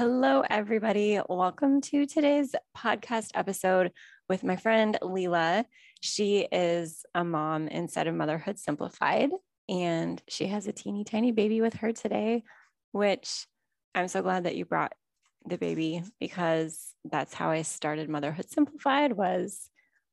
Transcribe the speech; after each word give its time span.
Hello, 0.00 0.42
everybody. 0.48 1.20
Welcome 1.28 1.82
to 1.82 2.06
today's 2.06 2.54
podcast 2.74 3.32
episode 3.34 3.92
with 4.30 4.42
my 4.42 4.56
friend 4.56 4.96
Leela. 5.02 5.66
She 6.00 6.48
is 6.50 7.04
a 7.14 7.22
mom 7.22 7.68
inside 7.68 8.06
of 8.06 8.14
Motherhood 8.14 8.58
Simplified, 8.58 9.28
and 9.68 10.22
she 10.26 10.46
has 10.46 10.66
a 10.66 10.72
teeny 10.72 11.04
tiny 11.04 11.32
baby 11.32 11.60
with 11.60 11.74
her 11.74 11.92
today, 11.92 12.44
which 12.92 13.46
I'm 13.94 14.08
so 14.08 14.22
glad 14.22 14.44
that 14.44 14.56
you 14.56 14.64
brought 14.64 14.94
the 15.44 15.58
baby 15.58 16.02
because 16.18 16.94
that's 17.04 17.34
how 17.34 17.50
I 17.50 17.60
started 17.60 18.08
Motherhood 18.08 18.48
Simplified 18.48 19.12
was 19.12 19.68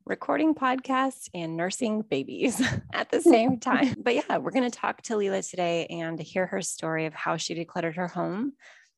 recording 0.06 0.54
podcasts 0.54 1.30
and 1.34 1.56
nursing 1.56 2.02
babies 2.02 2.62
at 2.94 3.09
the 3.09 3.22
same 3.22 3.58
time. 3.62 3.96
But 3.98 4.16
yeah, 4.16 4.40
we're 4.40 4.52
going 4.52 4.69
to 4.69 4.78
talk 4.78 5.02
to 5.04 5.14
Leela 5.14 5.50
today 5.50 5.86
and 5.86 6.19
hear 6.19 6.46
her 6.46 6.62
story 6.62 7.06
of 7.06 7.14
how 7.14 7.38
she 7.38 7.56
decluttered 7.56 7.96
her 7.96 8.09
home. 8.09 8.52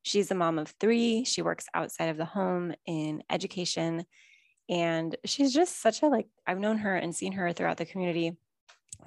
She's 0.09 0.31
a 0.31 0.36
mom 0.36 0.58
of 0.58 0.74
three. 0.80 1.24
She 1.24 1.44
works 1.44 1.68
outside 1.72 2.09
of 2.09 2.18
the 2.18 2.25
home 2.25 2.74
in 2.88 3.22
education 3.30 4.06
and 4.68 5.16
she's 5.24 5.53
just 5.53 5.80
such 5.80 6.02
a 6.02 6.08
like, 6.08 6.25
I've 6.47 6.58
known 6.58 6.80
her 6.80 6.96
and 6.96 7.16
seen 7.16 7.34
her 7.34 7.53
throughout 7.53 7.78
the 7.78 7.86
community 7.86 8.36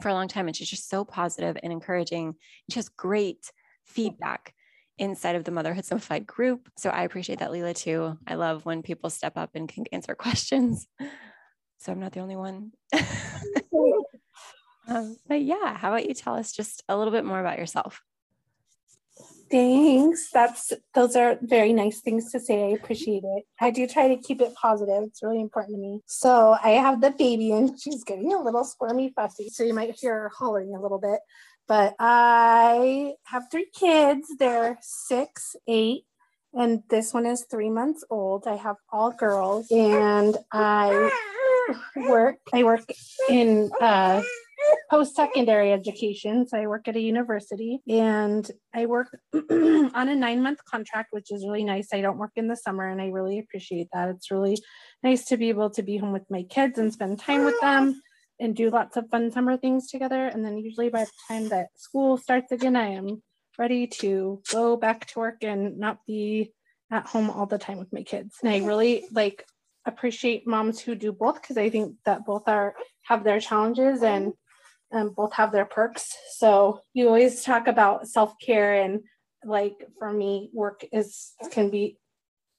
for 0.01 0.11
a 0.11 0.15
long 0.15 0.29
time. 0.29 0.47
And 0.47 0.55
she's 0.55 0.71
just 0.71 0.89
so 0.89 1.05
positive 1.05 1.57
and 1.61 1.73
encouraging. 1.73 2.37
She 2.71 2.79
has 2.79 2.89
great 2.89 3.51
feedback 3.85 4.55
inside 4.97 5.35
of 5.35 5.43
the 5.43 5.51
Motherhood 5.51 5.85
Simplified 5.85 6.25
group. 6.25 6.69
So 6.77 6.89
I 6.89 7.03
appreciate 7.03 7.41
that, 7.41 7.51
Leela, 7.51 7.75
too. 7.75 8.17
I 8.25 8.35
love 8.35 8.65
when 8.65 8.83
people 8.83 9.11
step 9.11 9.37
up 9.37 9.51
and 9.57 9.69
can 9.69 9.87
answer 9.91 10.15
questions. 10.17 10.87
So 11.79 11.91
I'm 11.91 11.99
not 11.99 12.13
the 12.13 12.21
only 12.21 12.37
one. 12.37 12.71
um, 14.87 15.17
but 15.27 15.43
yeah, 15.43 15.77
how 15.77 15.89
about 15.89 16.07
you 16.07 16.15
tell 16.15 16.37
us 16.37 16.53
just 16.53 16.85
a 16.89 16.97
little 16.97 17.13
bit 17.13 17.25
more 17.25 17.41
about 17.41 17.59
yourself? 17.59 18.01
Thanks. 19.53 20.31
That's 20.33 20.73
those 20.95 21.15
are 21.15 21.39
very 21.43 21.75
nice 21.75 22.01
things 22.01 22.33
to 22.33 22.41
say. 22.41 22.65
I 22.65 22.69
appreciate 22.69 23.23
it. 23.23 23.45
I 23.61 23.71
do 23.71 23.87
try 23.87 24.09
to 24.09 24.17
keep 24.17 24.41
it 24.41 24.55
positive. 24.55 25.03
It's 25.03 25.23
really 25.23 25.43
important 25.43 25.77
to 25.77 25.81
me. 25.81 26.01
So 26.07 26.57
I 26.65 26.71
have 26.71 27.03
the 27.03 27.11
baby 27.11 27.53
and 27.53 27.79
she's 27.81 28.03
getting 28.03 28.33
a 28.33 28.41
little 28.41 28.65
squirmy 28.65 29.13
fussy. 29.15 29.51
So 29.51 29.63
you 29.63 29.75
might 29.75 29.95
hear 30.01 30.15
her 30.15 30.33
hollering 30.35 30.75
a 30.75 30.81
little 30.81 30.99
bit. 30.99 31.21
But 31.69 31.95
I 31.99 33.13
have 33.25 33.45
three 33.51 33.69
kids. 33.79 34.27
They're 34.39 34.79
six, 34.81 35.55
eight, 35.69 36.05
and 36.55 36.83
this 36.89 37.13
one 37.13 37.27
is 37.27 37.45
three 37.51 37.71
months 37.71 38.05
old. 38.09 38.47
I 38.47 38.57
have 38.57 38.77
all 38.91 39.13
girls 39.13 39.71
and 39.71 40.35
I 40.51 41.11
work 41.97 42.37
I 42.55 42.65
work 42.65 42.91
in 43.29 43.71
uh 43.83 44.23
post 44.91 45.17
secondary 45.17 45.73
education. 45.73 46.47
So 46.47 46.59
I 46.59 46.67
work 46.67 46.89
at 46.89 46.97
a 46.97 47.01
university 47.01 47.81
and 47.89 48.49
I 48.75 48.87
work 48.87 49.09
on 49.33 50.09
a 50.09 50.15
nine 50.15 50.43
month 50.43 50.65
contract, 50.65 51.09
which 51.13 51.31
is 51.31 51.45
really 51.47 51.65
nice. 51.65 51.89
I 51.93 52.01
don't 52.01 52.19
work 52.19 52.33
in 52.37 52.49
the 52.49 52.57
summer 52.57 52.89
and 52.89 53.01
I 53.01 53.09
really 53.09 53.39
appreciate 53.39 53.89
that. 53.93 54.09
It's 54.11 54.31
really 54.31 54.59
nice 55.03 55.25
to 55.27 55.37
be 55.37 55.49
able 55.49 55.71
to 55.71 55.83
be 55.83 55.97
home 55.97 56.13
with 56.13 56.31
my 56.31 56.43
kids 56.45 56.79
and 56.79 56.93
spend 56.93 57.19
time 57.19 57.45
with 57.45 57.61
them 57.61 58.01
and 58.41 58.57
do 58.57 58.71
lots 58.71 58.97
of 58.97 59.09
fun 59.09 59.31
summer 59.31 59.57
things 59.57 59.89
together. 59.89 60.27
And 60.27 60.45
then 60.45 60.59
usually 60.59 60.89
by 60.89 61.05
the 61.05 61.11
time 61.29 61.49
that 61.49 61.69
school 61.77 62.17
starts 62.17 62.53
again, 62.53 62.77
I 62.77 62.89
am 62.89 63.23
ready 63.59 63.87
to 63.87 64.43
go 64.51 64.77
back 64.77 65.07
to 65.07 65.19
work 65.19 65.43
and 65.43 65.79
not 65.79 65.99
be 66.07 66.53
at 66.91 67.07
home 67.07 67.31
all 67.31 67.47
the 67.47 67.59
time 67.59 67.79
with 67.79 67.93
my 67.93 68.03
kids. 68.03 68.37
And 68.43 68.53
I 68.53 68.59
really 68.67 69.05
like 69.13 69.45
appreciate 69.87 70.47
moms 70.47 70.81
who 70.81 70.95
do 70.95 71.13
both 71.13 71.41
because 71.41 71.57
I 71.57 71.71
think 71.71 71.97
that 72.05 72.25
both 72.25 72.47
are 72.47 72.75
have 73.05 73.25
their 73.25 73.41
challenges 73.41 74.03
and 74.03 74.33
um, 74.93 75.11
both 75.11 75.33
have 75.35 75.53
their 75.53 75.65
perks. 75.65 76.15
So 76.37 76.81
you 76.95 77.07
always 77.07 77.43
talk 77.43 77.67
about 77.67 78.09
self 78.09 78.35
care 78.39 78.75
and 78.75 79.01
like 79.45 79.75
for 79.99 80.13
me, 80.13 80.51
work 80.53 80.85
is 80.93 81.33
can 81.51 81.71
be 81.71 81.99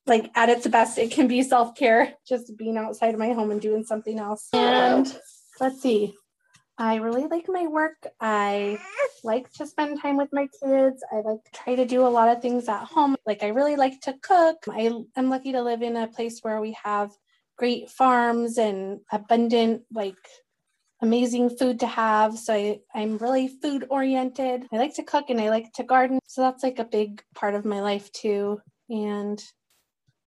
like 0.06 0.30
at 0.36 0.50
its 0.50 0.68
best, 0.68 0.98
it 0.98 1.12
can 1.12 1.28
be 1.28 1.44
self 1.44 1.76
care, 1.76 2.14
just 2.28 2.58
being 2.58 2.78
outside 2.78 3.14
of 3.14 3.20
my 3.20 3.34
home 3.34 3.52
and 3.52 3.62
doing 3.62 3.84
something 3.84 4.20
else. 4.20 4.50
And 4.54 5.16
let's 5.60 5.82
see, 5.82 6.16
I 6.78 6.96
really 6.96 7.28
like 7.28 7.46
my 7.48 7.68
work. 7.68 8.06
I 8.20 8.80
like 9.24 9.52
to 9.54 9.68
spend 9.68 10.02
time 10.02 10.18
with 10.18 10.30
my 10.34 10.48
kids. 10.62 11.04
I 11.12 11.18
like 11.18 11.40
try 11.54 11.76
to 11.76 11.86
do 11.86 12.06
a 12.06 12.10
lot 12.10 12.30
of 12.30 12.42
things 12.42 12.68
at 12.68 12.84
home. 12.84 13.16
Like 13.26 13.44
I 13.44 13.50
really 13.50 13.76
like 13.76 14.02
to 14.02 14.14
cook. 14.22 14.58
I 14.70 14.92
am 15.16 15.30
lucky 15.30 15.52
to 15.52 15.62
live 15.62 15.82
in 15.82 15.96
a 15.96 16.08
place 16.08 16.40
where 16.42 16.60
we 16.60 16.76
have 16.84 17.12
great 17.58 17.90
farms 17.90 18.58
and 18.58 19.00
abundant 19.12 19.84
like 19.94 20.18
amazing 21.04 21.50
food 21.50 21.82
to 21.82 21.86
have. 21.86 22.38
So 22.40 22.54
I, 22.54 22.80
I'm 22.96 23.18
really 23.18 23.50
food 23.50 23.86
oriented. 23.90 24.66
I 24.72 24.78
like 24.78 24.96
to 24.96 25.04
cook 25.04 25.30
and 25.30 25.40
I 25.40 25.50
like 25.50 25.72
to 25.74 25.84
garden. 25.84 26.18
So 26.28 26.42
that's 26.42 26.64
like 26.64 26.80
a 26.80 26.86
big 26.86 27.22
part 27.36 27.56
of 27.56 27.66
my 27.66 27.82
life 27.82 28.10
too. 28.14 28.62
And 28.90 29.44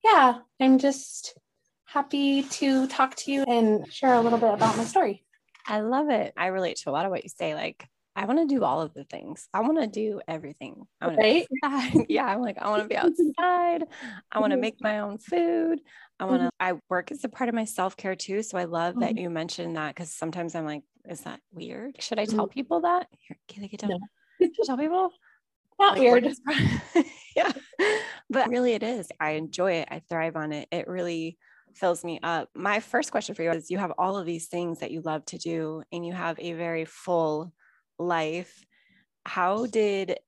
yeah, 0.03 0.39
I'm 0.59 0.77
just 0.77 1.33
happy 1.85 2.43
to 2.43 2.87
talk 2.87 3.15
to 3.15 3.31
you 3.31 3.43
and 3.47 3.91
share 3.91 4.15
a 4.15 4.21
little 4.21 4.37
bit 4.37 4.53
about 4.53 4.75
my 4.75 4.83
story. 4.83 5.23
I 5.65 5.79
love 5.79 6.09
it. 6.09 6.33
I 6.35 6.47
relate 6.47 6.77
to 6.83 6.89
a 6.89 6.91
lot 6.91 7.05
of 7.05 7.11
what 7.11 7.23
you 7.23 7.29
say. 7.29 7.55
Like, 7.55 7.87
I 8.15 8.25
want 8.25 8.47
to 8.47 8.55
do 8.55 8.63
all 8.63 8.81
of 8.81 8.93
the 8.93 9.03
things. 9.03 9.49
I 9.53 9.59
want 9.61 9.79
to 9.79 9.87
do 9.87 10.21
everything. 10.27 10.87
I 11.01 11.07
want 11.07 11.17
right? 11.19 11.47
to 11.63 12.05
yeah, 12.09 12.25
I'm 12.25 12.41
like, 12.41 12.57
I 12.59 12.69
want 12.69 12.83
to 12.83 12.87
be 12.87 12.95
outside. 12.97 13.87
I 14.31 14.39
want 14.39 14.51
to 14.51 14.57
make 14.57 14.75
my 14.79 14.99
own 14.99 15.17
food. 15.17 15.81
I 16.19 16.25
want 16.25 16.41
to, 16.41 16.45
mm-hmm. 16.45 16.77
I 16.77 16.79
work 16.89 17.11
as 17.11 17.23
a 17.23 17.29
part 17.29 17.49
of 17.49 17.55
my 17.55 17.65
self 17.65 17.97
care 17.97 18.15
too. 18.15 18.41
So 18.41 18.57
I 18.57 18.65
love 18.65 18.99
that 18.99 19.11
mm-hmm. 19.11 19.17
you 19.17 19.29
mentioned 19.29 19.75
that 19.75 19.95
because 19.95 20.11
sometimes 20.11 20.55
I'm 20.55 20.65
like, 20.65 20.83
is 21.09 21.21
that 21.21 21.41
weird? 21.51 22.01
Should 22.01 22.19
I 22.19 22.25
mm-hmm. 22.25 22.35
tell 22.37 22.47
people 22.47 22.81
that? 22.81 23.07
Here, 23.11 23.37
can 23.47 23.63
I 23.63 23.67
get 23.67 23.81
down? 23.81 23.99
No. 24.39 24.49
tell 24.65 24.77
people? 24.77 25.11
Not 25.77 25.97
like, 25.97 26.01
weird. 26.01 26.27
yeah. 27.35 27.51
But 28.29 28.47
really, 28.47 28.73
it 28.73 28.83
is. 28.83 29.09
I 29.19 29.31
enjoy 29.31 29.73
it. 29.73 29.89
I 29.91 29.99
thrive 29.99 30.37
on 30.37 30.53
it. 30.53 30.69
It 30.71 30.87
really, 30.87 31.37
fills 31.75 32.03
me 32.03 32.19
up. 32.23 32.49
My 32.55 32.79
first 32.79 33.11
question 33.11 33.35
for 33.35 33.43
you 33.43 33.51
is 33.51 33.69
you 33.69 33.77
have 33.77 33.91
all 33.97 34.17
of 34.17 34.25
these 34.25 34.47
things 34.47 34.79
that 34.79 34.91
you 34.91 35.01
love 35.01 35.25
to 35.25 35.37
do 35.37 35.83
and 35.91 36.05
you 36.05 36.13
have 36.13 36.39
a 36.39 36.53
very 36.53 36.85
full 36.85 37.51
life. 37.97 38.65
How 39.25 39.65
did 39.65 40.19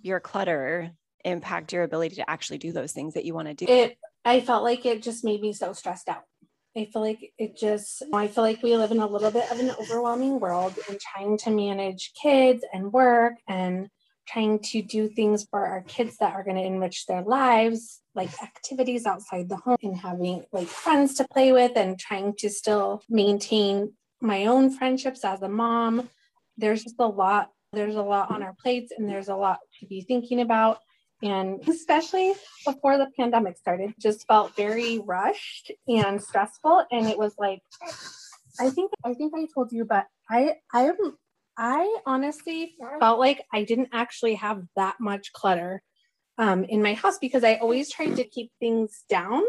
your 0.00 0.20
clutter 0.20 0.90
impact 1.24 1.72
your 1.72 1.82
ability 1.82 2.16
to 2.16 2.30
actually 2.30 2.58
do 2.58 2.72
those 2.72 2.92
things 2.92 3.14
that 3.14 3.24
you 3.24 3.34
want 3.34 3.48
to 3.48 3.54
do? 3.54 3.66
It 3.68 3.98
I 4.24 4.40
felt 4.40 4.62
like 4.62 4.84
it 4.84 5.02
just 5.02 5.24
made 5.24 5.40
me 5.40 5.52
so 5.52 5.72
stressed 5.72 6.08
out. 6.08 6.24
I 6.76 6.88
feel 6.92 7.02
like 7.02 7.32
it 7.38 7.56
just 7.56 8.02
I 8.12 8.28
feel 8.28 8.44
like 8.44 8.62
we 8.62 8.76
live 8.76 8.90
in 8.90 8.98
a 9.00 9.06
little 9.06 9.30
bit 9.30 9.50
of 9.50 9.58
an 9.58 9.70
overwhelming 9.80 10.38
world 10.38 10.78
and 10.88 10.98
trying 11.00 11.38
to 11.38 11.50
manage 11.50 12.12
kids 12.20 12.64
and 12.72 12.92
work 12.92 13.34
and 13.48 13.88
trying 14.28 14.58
to 14.60 14.82
do 14.82 15.08
things 15.08 15.46
for 15.50 15.64
our 15.66 15.82
kids 15.82 16.18
that 16.18 16.34
are 16.34 16.44
going 16.44 16.56
to 16.56 16.62
enrich 16.62 17.06
their 17.06 17.22
lives, 17.22 18.02
like 18.14 18.30
activities 18.42 19.06
outside 19.06 19.48
the 19.48 19.56
home 19.56 19.78
and 19.82 19.96
having 19.96 20.44
like 20.52 20.66
friends 20.66 21.14
to 21.14 21.26
play 21.32 21.50
with 21.52 21.72
and 21.76 21.98
trying 21.98 22.34
to 22.36 22.50
still 22.50 23.02
maintain 23.08 23.94
my 24.20 24.46
own 24.46 24.70
friendships 24.70 25.24
as 25.24 25.40
a 25.42 25.48
mom. 25.48 26.10
There's 26.58 26.82
just 26.82 26.96
a 26.98 27.06
lot, 27.06 27.50
there's 27.72 27.96
a 27.96 28.02
lot 28.02 28.30
on 28.30 28.42
our 28.42 28.54
plates 28.62 28.92
and 28.96 29.08
there's 29.08 29.28
a 29.28 29.36
lot 29.36 29.58
to 29.80 29.86
be 29.86 30.02
thinking 30.02 30.40
about. 30.40 30.78
And 31.22 31.60
especially 31.68 32.34
before 32.64 32.96
the 32.98 33.08
pandemic 33.18 33.56
started, 33.56 33.94
just 33.98 34.26
felt 34.26 34.54
very 34.54 35.00
rushed 35.00 35.72
and 35.88 36.22
stressful. 36.22 36.84
And 36.92 37.06
it 37.06 37.18
was 37.18 37.34
like, 37.38 37.60
I 38.60 38.70
think 38.70 38.92
I 39.04 39.14
think 39.14 39.32
I 39.36 39.46
told 39.54 39.72
you, 39.72 39.84
but 39.84 40.06
I 40.30 40.54
I 40.72 40.92
I 41.56 41.98
honestly 42.06 42.76
felt 43.00 43.18
like 43.18 43.42
I 43.52 43.64
didn't 43.64 43.88
actually 43.92 44.36
have 44.36 44.62
that 44.76 44.96
much 45.00 45.32
clutter 45.32 45.82
um, 46.38 46.64
in 46.64 46.82
my 46.82 46.94
house 46.94 47.18
because 47.18 47.42
I 47.42 47.56
always 47.56 47.90
tried 47.90 48.14
to 48.16 48.24
keep 48.24 48.52
things 48.60 49.04
down 49.08 49.42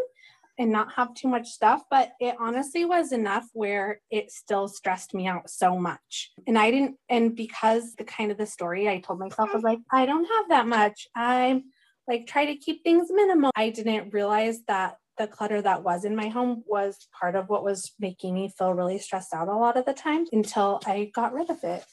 and 0.59 0.71
not 0.71 0.91
have 0.93 1.15
too 1.15 1.27
much 1.27 1.47
stuff. 1.47 1.81
But 1.89 2.11
it 2.19 2.35
honestly 2.39 2.85
was 2.85 3.11
enough 3.11 3.45
where 3.53 4.01
it 4.11 4.31
still 4.31 4.67
stressed 4.67 5.13
me 5.13 5.25
out 5.25 5.49
so 5.49 5.79
much. 5.79 6.31
And 6.45 6.57
I 6.57 6.69
didn't, 6.69 6.97
and 7.09 7.35
because 7.35 7.95
the 7.95 8.03
kind 8.03 8.31
of 8.31 8.37
the 8.37 8.45
story 8.45 8.87
I 8.87 8.99
told 8.99 9.19
myself 9.19 9.53
was 9.53 9.63
like, 9.63 9.79
I 9.91 10.05
don't 10.05 10.25
have 10.25 10.49
that 10.49 10.67
much. 10.67 11.07
I'm 11.15 11.63
like, 12.07 12.27
try 12.27 12.45
to 12.45 12.55
keep 12.55 12.83
things 12.83 13.07
minimal. 13.09 13.51
I 13.55 13.69
didn't 13.69 14.13
realize 14.13 14.59
that 14.67 14.97
the 15.17 15.27
clutter 15.27 15.61
that 15.61 15.83
was 15.83 16.05
in 16.05 16.15
my 16.15 16.29
home 16.29 16.63
was 16.65 17.07
part 17.19 17.35
of 17.35 17.49
what 17.49 17.63
was 17.63 17.91
making 17.99 18.33
me 18.33 18.51
feel 18.57 18.73
really 18.73 18.97
stressed 18.97 19.33
out 19.33 19.49
a 19.49 19.55
lot 19.55 19.77
of 19.77 19.85
the 19.85 19.93
time 19.93 20.25
until 20.31 20.79
I 20.85 21.11
got 21.13 21.33
rid 21.33 21.49
of 21.49 21.63
it. 21.63 21.85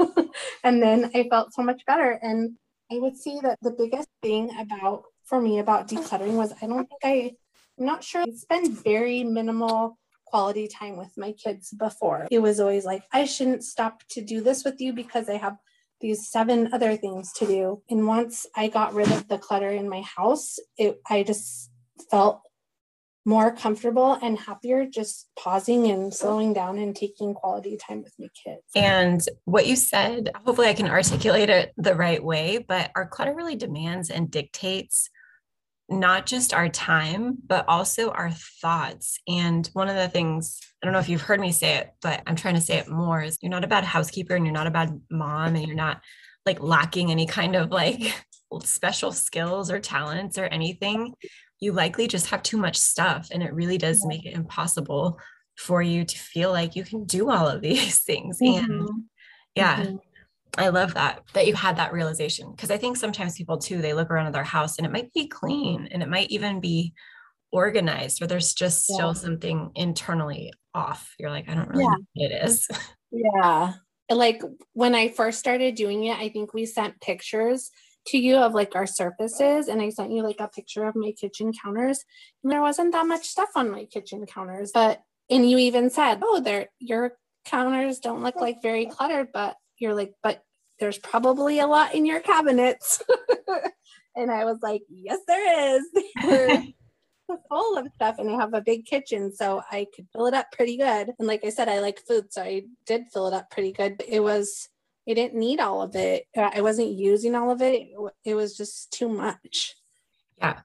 and 0.64 0.82
then 0.82 1.10
I 1.14 1.28
felt 1.30 1.54
so 1.54 1.62
much 1.62 1.82
better. 1.86 2.18
And 2.20 2.56
I 2.92 2.98
would 2.98 3.16
say 3.16 3.38
that 3.42 3.58
the 3.62 3.70
biggest 3.70 4.08
thing 4.22 4.50
about 4.58 5.04
for 5.24 5.40
me 5.40 5.60
about 5.60 5.88
decluttering 5.88 6.34
was 6.34 6.52
I 6.60 6.66
don't 6.66 6.86
think 6.86 7.00
I, 7.04 7.32
I'm 7.78 7.86
not 7.86 8.04
sure 8.04 8.22
I 8.22 8.30
spend 8.34 8.78
very 8.78 9.24
minimal 9.24 9.98
quality 10.26 10.68
time 10.68 10.96
with 10.96 11.12
my 11.16 11.32
kids 11.32 11.70
before. 11.70 12.26
It 12.30 12.40
was 12.40 12.60
always 12.60 12.84
like, 12.84 13.02
I 13.12 13.24
shouldn't 13.24 13.64
stop 13.64 14.02
to 14.10 14.20
do 14.20 14.40
this 14.40 14.64
with 14.64 14.80
you 14.80 14.92
because 14.92 15.28
I 15.28 15.36
have 15.36 15.56
these 16.00 16.28
seven 16.28 16.72
other 16.72 16.96
things 16.96 17.32
to 17.34 17.46
do. 17.46 17.82
And 17.88 18.06
once 18.06 18.46
I 18.56 18.68
got 18.68 18.94
rid 18.94 19.10
of 19.10 19.28
the 19.28 19.38
clutter 19.38 19.70
in 19.70 19.88
my 19.88 20.02
house, 20.02 20.58
it 20.76 21.00
I 21.08 21.22
just 21.22 21.70
felt 22.10 22.42
more 23.26 23.54
comfortable 23.54 24.18
and 24.20 24.38
happier 24.38 24.84
just 24.84 25.30
pausing 25.38 25.90
and 25.90 26.12
slowing 26.12 26.52
down 26.52 26.76
and 26.78 26.94
taking 26.94 27.32
quality 27.32 27.78
time 27.78 28.02
with 28.02 28.12
my 28.18 28.28
kids. 28.44 28.62
And 28.76 29.22
what 29.44 29.66
you 29.66 29.76
said, 29.76 30.30
hopefully 30.44 30.68
I 30.68 30.74
can 30.74 30.88
articulate 30.88 31.48
it 31.48 31.72
the 31.78 31.94
right 31.94 32.22
way, 32.22 32.58
but 32.58 32.90
our 32.94 33.06
clutter 33.08 33.34
really 33.34 33.56
demands 33.56 34.10
and 34.10 34.30
dictates 34.30 35.08
not 35.88 36.26
just 36.26 36.54
our 36.54 36.68
time, 36.68 37.36
but 37.46 37.66
also 37.68 38.10
our 38.10 38.30
thoughts. 38.30 39.18
And 39.28 39.68
one 39.74 39.88
of 39.88 39.96
the 39.96 40.08
things, 40.08 40.58
I 40.82 40.86
don't 40.86 40.92
know 40.92 40.98
if 40.98 41.08
you've 41.08 41.20
heard 41.20 41.40
me 41.40 41.52
say 41.52 41.76
it, 41.76 41.90
but 42.00 42.22
I'm 42.26 42.36
trying 42.36 42.54
to 42.54 42.60
say 42.60 42.78
it 42.78 42.88
more 42.88 43.22
is 43.22 43.38
you're 43.42 43.50
not 43.50 43.64
a 43.64 43.68
bad 43.68 43.84
housekeeper 43.84 44.34
and 44.34 44.46
you're 44.46 44.54
not 44.54 44.66
a 44.66 44.70
bad 44.70 44.98
mom 45.10 45.56
and 45.56 45.66
you're 45.66 45.76
not 45.76 46.00
like 46.46 46.60
lacking 46.60 47.10
any 47.10 47.26
kind 47.26 47.56
of 47.56 47.70
like 47.70 48.00
special 48.62 49.12
skills 49.12 49.70
or 49.70 49.80
talents 49.80 50.38
or 50.38 50.44
anything 50.44 51.14
you 51.60 51.72
likely 51.72 52.06
just 52.06 52.26
have 52.26 52.42
too 52.42 52.56
much 52.56 52.76
stuff 52.76 53.28
and 53.32 53.42
it 53.42 53.54
really 53.54 53.78
does 53.78 54.04
make 54.06 54.26
it 54.26 54.34
impossible 54.34 55.18
for 55.56 55.82
you 55.82 56.04
to 56.04 56.18
feel 56.18 56.52
like 56.52 56.76
you 56.76 56.84
can 56.84 57.04
do 57.04 57.30
all 57.30 57.48
of 57.48 57.62
these 57.62 58.00
things 58.02 58.38
mm-hmm. 58.40 58.70
and 58.70 58.88
yeah 59.54 59.82
mm-hmm. 59.82 59.96
I 60.58 60.68
love 60.68 60.94
that 60.94 61.22
that 61.32 61.46
you 61.46 61.54
had 61.54 61.76
that 61.76 61.92
realization 61.92 62.50
because 62.50 62.70
i 62.70 62.76
think 62.76 62.96
sometimes 62.96 63.36
people 63.36 63.58
too 63.58 63.80
they 63.80 63.94
look 63.94 64.10
around 64.10 64.26
at 64.26 64.32
their 64.32 64.44
house 64.44 64.78
and 64.78 64.86
it 64.86 64.92
might 64.92 65.12
be 65.12 65.26
clean 65.26 65.88
and 65.90 66.02
it 66.02 66.08
might 66.08 66.30
even 66.30 66.60
be 66.60 66.92
organized 67.52 68.18
but 68.20 68.28
there's 68.28 68.52
just 68.52 68.84
still 68.84 69.08
yeah. 69.08 69.12
something 69.12 69.70
internally 69.74 70.52
off 70.74 71.14
you're 71.18 71.30
like 71.30 71.48
i 71.48 71.54
don't 71.54 71.68
really 71.68 71.84
yeah. 71.84 71.90
know 71.90 72.04
what 72.14 72.30
it 72.30 72.44
is 72.44 72.68
yeah 73.10 73.72
like 74.10 74.42
when 74.72 74.94
i 74.94 75.08
first 75.08 75.38
started 75.38 75.74
doing 75.74 76.04
it 76.04 76.18
i 76.18 76.28
think 76.28 76.52
we 76.52 76.66
sent 76.66 77.00
pictures 77.00 77.70
to 78.06 78.18
you 78.18 78.36
of 78.36 78.54
like 78.54 78.74
our 78.76 78.86
surfaces 78.86 79.68
and 79.68 79.80
I 79.80 79.88
sent 79.88 80.12
you 80.12 80.22
like 80.22 80.40
a 80.40 80.48
picture 80.48 80.84
of 80.84 80.96
my 80.96 81.12
kitchen 81.12 81.52
counters 81.52 82.04
and 82.42 82.52
there 82.52 82.60
wasn't 82.60 82.92
that 82.92 83.06
much 83.06 83.26
stuff 83.26 83.50
on 83.54 83.70
my 83.70 83.84
kitchen 83.86 84.26
counters 84.26 84.70
but 84.72 85.00
and 85.30 85.48
you 85.48 85.58
even 85.58 85.90
said 85.90 86.18
oh 86.22 86.40
there 86.40 86.68
your 86.78 87.16
counters 87.46 87.98
don't 87.98 88.22
look 88.22 88.36
like 88.36 88.62
very 88.62 88.86
cluttered 88.86 89.28
but 89.32 89.56
you're 89.84 89.94
like 89.94 90.12
but 90.22 90.42
there's 90.80 90.98
probably 90.98 91.60
a 91.60 91.66
lot 91.66 91.94
in 91.94 92.04
your 92.04 92.20
cabinets 92.20 93.02
and 94.16 94.30
I 94.30 94.44
was 94.44 94.58
like 94.62 94.82
yes 94.88 95.18
there 95.28 95.76
is 95.76 95.84
full 97.48 97.78
of 97.78 97.86
stuff 97.94 98.16
and 98.18 98.28
I 98.28 98.34
have 98.34 98.54
a 98.54 98.60
big 98.60 98.84
kitchen 98.84 99.32
so 99.32 99.62
I 99.70 99.86
could 99.94 100.06
fill 100.12 100.26
it 100.26 100.34
up 100.34 100.52
pretty 100.52 100.76
good 100.76 101.12
and 101.18 101.28
like 101.28 101.44
I 101.44 101.50
said 101.50 101.68
I 101.68 101.80
like 101.80 102.00
food 102.06 102.32
so 102.32 102.42
I 102.42 102.64
did 102.86 103.04
fill 103.12 103.28
it 103.28 103.34
up 103.34 103.50
pretty 103.50 103.72
good 103.72 103.96
But 103.98 104.08
it 104.08 104.20
was 104.20 104.68
I 105.08 105.14
didn't 105.14 105.38
need 105.38 105.60
all 105.60 105.82
of 105.82 105.94
it. 105.96 106.26
Uh, 106.36 106.50
I 106.54 106.62
wasn't 106.62 106.92
using 106.92 107.34
all 107.34 107.50
of 107.50 107.60
it. 107.60 107.88
It 108.24 108.34
was 108.34 108.56
just 108.56 108.90
too 108.90 109.08
much. 109.08 109.74
Yeah. 110.38 110.60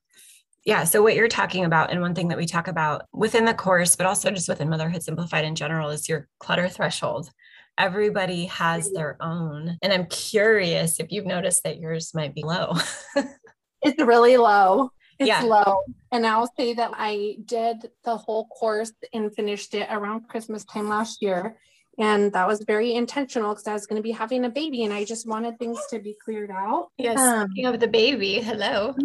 Yeah. 0.65 0.83
So, 0.85 1.01
what 1.01 1.15
you're 1.15 1.27
talking 1.27 1.65
about, 1.65 1.91
and 1.91 2.01
one 2.01 2.15
thing 2.15 2.29
that 2.29 2.38
we 2.38 2.45
talk 2.45 2.67
about 2.67 3.05
within 3.13 3.45
the 3.45 3.53
course, 3.53 3.95
but 3.95 4.05
also 4.05 4.31
just 4.31 4.47
within 4.47 4.69
Motherhood 4.69 5.03
Simplified 5.03 5.45
in 5.45 5.55
general, 5.55 5.89
is 5.89 6.07
your 6.07 6.27
clutter 6.39 6.69
threshold. 6.69 7.31
Everybody 7.79 8.45
has 8.45 8.91
their 8.91 9.17
own. 9.21 9.77
And 9.81 9.93
I'm 9.93 10.05
curious 10.07 11.00
if 11.00 11.12
you've 11.12 11.25
noticed 11.25 11.63
that 11.63 11.79
yours 11.79 12.13
might 12.13 12.36
be 12.36 12.43
low. 12.43 12.75
it's 13.81 14.03
really 14.03 14.38
low. 14.38 14.91
It's 15.17 15.27
yeah. 15.27 15.41
low. 15.41 15.81
And 16.12 16.25
I'll 16.25 16.51
say 16.57 16.74
that 16.74 16.91
I 16.93 17.38
did 17.45 17.89
the 18.03 18.17
whole 18.17 18.48
course 18.48 18.91
and 19.13 19.33
finished 19.33 19.74
it 19.74 19.88
around 19.89 20.27
Christmas 20.27 20.65
time 20.65 20.89
last 20.89 21.21
year. 21.21 21.57
And 21.98 22.31
that 22.31 22.48
was 22.48 22.63
very 22.65 22.93
intentional 22.95 23.50
because 23.50 23.67
I 23.67 23.74
was 23.74 23.86
going 23.86 23.98
to 23.98 24.03
be 24.03 24.12
having 24.12 24.45
a 24.45 24.50
baby 24.50 24.86
and 24.86 24.93
I 24.93 25.03
just 25.03 25.27
wanted 25.27 25.59
things 25.59 25.79
to 25.89 26.00
be 26.00 26.15
cleared 26.24 26.51
out. 26.51 26.89
Yes. 26.98 27.19
Um, 27.19 27.50
speaking 27.50 27.65
of 27.65 27.79
the 27.79 27.88
baby, 27.89 28.39
hello. 28.39 28.95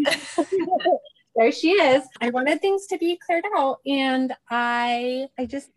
there 1.36 1.50
she 1.50 1.72
is. 1.72 2.04
I 2.20 2.30
wanted 2.30 2.60
things 2.60 2.86
to 2.86 2.98
be 2.98 3.18
cleared 3.24 3.44
out 3.56 3.78
and 3.84 4.32
I 4.48 5.26
I 5.36 5.46
just 5.46 5.70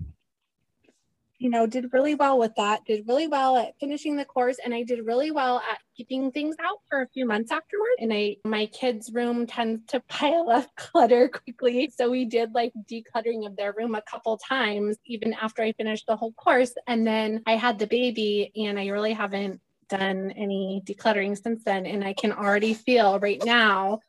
you 1.39 1.49
know, 1.49 1.67
did 1.67 1.93
really 1.93 2.15
well 2.15 2.39
with 2.39 2.55
that, 2.55 2.83
did 2.85 3.07
really 3.07 3.27
well 3.27 3.57
at 3.57 3.73
finishing 3.79 4.15
the 4.15 4.25
course, 4.25 4.57
and 4.63 4.73
I 4.73 4.83
did 4.83 5.05
really 5.05 5.31
well 5.31 5.57
at 5.57 5.79
keeping 5.95 6.31
things 6.31 6.55
out 6.63 6.79
for 6.89 7.01
a 7.01 7.07
few 7.07 7.25
months 7.25 7.51
afterward. 7.51 7.97
And 7.99 8.11
I, 8.11 8.37
my 8.43 8.65
kids' 8.67 9.11
room 9.13 9.45
tends 9.45 9.85
to 9.87 9.99
pile 10.07 10.49
up 10.49 10.67
clutter 10.75 11.29
quickly. 11.29 11.91
So 11.95 12.09
we 12.09 12.25
did 12.25 12.53
like 12.53 12.73
decluttering 12.89 13.45
of 13.45 13.55
their 13.55 13.73
room 13.73 13.95
a 13.95 14.01
couple 14.01 14.37
times, 14.37 14.97
even 15.05 15.33
after 15.33 15.61
I 15.61 15.73
finished 15.73 16.05
the 16.07 16.15
whole 16.15 16.33
course. 16.33 16.73
And 16.87 17.05
then 17.05 17.43
I 17.45 17.55
had 17.55 17.79
the 17.79 17.87
baby, 17.87 18.51
and 18.55 18.79
I 18.79 18.87
really 18.87 19.13
haven't 19.13 19.61
done 19.89 20.31
any 20.31 20.81
decluttering 20.85 21.41
since 21.41 21.63
then. 21.63 21.85
And 21.85 22.03
I 22.03 22.13
can 22.13 22.31
already 22.31 22.73
feel 22.73 23.19
right 23.19 23.43
now 23.45 23.99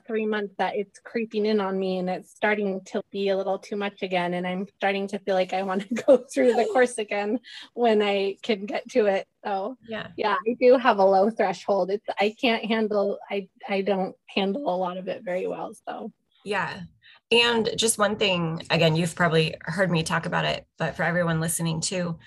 three 0.00 0.26
months 0.26 0.54
that 0.58 0.76
it's 0.76 0.98
creeping 1.00 1.46
in 1.46 1.60
on 1.60 1.78
me 1.78 1.98
and 1.98 2.08
it's 2.08 2.30
starting 2.30 2.80
to 2.86 3.02
be 3.10 3.28
a 3.28 3.36
little 3.36 3.58
too 3.58 3.76
much 3.76 4.02
again. 4.02 4.34
And 4.34 4.46
I'm 4.46 4.66
starting 4.76 5.06
to 5.08 5.18
feel 5.20 5.34
like 5.34 5.52
I 5.52 5.62
want 5.62 5.88
to 5.88 5.94
go 6.06 6.16
through 6.18 6.54
the 6.54 6.66
course 6.72 6.98
again 6.98 7.40
when 7.74 8.02
I 8.02 8.36
can 8.42 8.66
get 8.66 8.88
to 8.90 9.06
it. 9.06 9.26
So 9.44 9.76
yeah, 9.88 10.08
yeah, 10.16 10.36
I 10.46 10.56
do 10.60 10.76
have 10.78 10.98
a 10.98 11.04
low 11.04 11.30
threshold. 11.30 11.90
It's 11.90 12.06
I 12.20 12.34
can't 12.40 12.64
handle 12.64 13.18
I 13.30 13.48
I 13.68 13.82
don't 13.82 14.14
handle 14.26 14.74
a 14.74 14.76
lot 14.76 14.96
of 14.96 15.08
it 15.08 15.22
very 15.24 15.46
well. 15.46 15.74
So 15.88 16.12
yeah. 16.44 16.82
And 17.30 17.70
just 17.76 17.98
one 17.98 18.16
thing, 18.16 18.62
again, 18.70 18.94
you've 18.94 19.14
probably 19.14 19.54
heard 19.62 19.90
me 19.90 20.02
talk 20.02 20.26
about 20.26 20.44
it, 20.44 20.66
but 20.76 20.96
for 20.96 21.02
everyone 21.02 21.40
listening 21.40 21.80
too, 21.80 22.18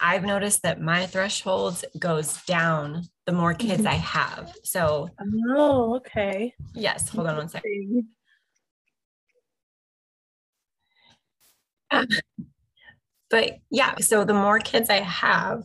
I've 0.00 0.24
noticed 0.24 0.62
that 0.62 0.80
my 0.80 1.06
thresholds 1.06 1.84
goes 1.98 2.40
down 2.44 3.02
the 3.26 3.32
more 3.32 3.52
kids 3.54 3.82
mm-hmm. 3.82 3.88
I 3.88 3.94
have. 3.94 4.54
So 4.64 5.10
Oh, 5.56 5.96
okay. 5.96 6.54
Yes, 6.74 7.08
hold 7.08 7.26
on 7.26 7.36
one 7.36 7.48
second. 7.48 8.08
but 13.30 13.58
yeah, 13.70 13.96
so 13.98 14.24
the 14.24 14.34
more 14.34 14.58
kids 14.58 14.88
I 14.90 15.00
have, 15.00 15.64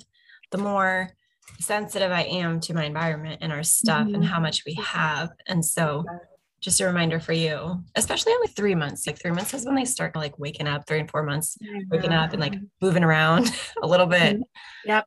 the 0.52 0.58
more 0.58 1.12
sensitive 1.60 2.12
I 2.12 2.24
am 2.24 2.60
to 2.62 2.74
my 2.74 2.86
environment 2.86 3.40
and 3.42 3.52
our 3.52 3.64
stuff 3.64 4.08
mm-hmm. 4.08 4.16
and 4.16 4.26
how 4.26 4.40
much 4.40 4.64
we 4.66 4.74
have. 4.76 5.30
And 5.48 5.64
so 5.64 6.04
just 6.64 6.80
a 6.80 6.86
reminder 6.86 7.20
for 7.20 7.34
you, 7.34 7.84
especially 7.96 8.32
only 8.32 8.48
three 8.48 8.74
months. 8.74 9.06
Like 9.06 9.22
three 9.22 9.32
months 9.32 9.54
is 9.54 9.66
when 9.66 9.76
they 9.76 9.86
start 9.86 10.16
like 10.16 10.40
waking 10.40 10.68
up, 10.68 10.88
three 10.88 11.00
and 11.00 11.12
four 11.12 11.22
months, 11.22 11.58
waking 11.92 12.14
up 12.14 12.32
and 12.32 12.42
like 12.42 12.56
moving 12.82 13.04
around 13.04 13.52
a 13.84 13.88
little 13.88 14.08
bit. 14.08 14.38
Mm-hmm. 14.38 14.90
Yep. 14.90 15.06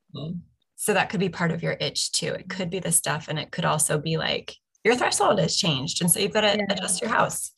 So 0.76 0.92
that 0.92 1.08
could 1.08 1.20
be 1.20 1.30
part 1.30 1.50
of 1.50 1.62
your 1.62 1.76
itch 1.80 2.12
too. 2.12 2.34
It 2.34 2.50
could 2.50 2.68
be 2.68 2.78
the 2.78 2.92
stuff, 2.92 3.28
and 3.28 3.38
it 3.38 3.50
could 3.50 3.64
also 3.64 3.98
be 3.98 4.18
like 4.18 4.54
your 4.84 4.94
threshold 4.94 5.40
has 5.40 5.56
changed. 5.56 6.02
And 6.02 6.10
so 6.10 6.20
you've 6.20 6.32
got 6.32 6.42
to 6.42 6.56
yeah. 6.58 6.66
adjust 6.68 7.00
your 7.00 7.10
house. 7.10 7.52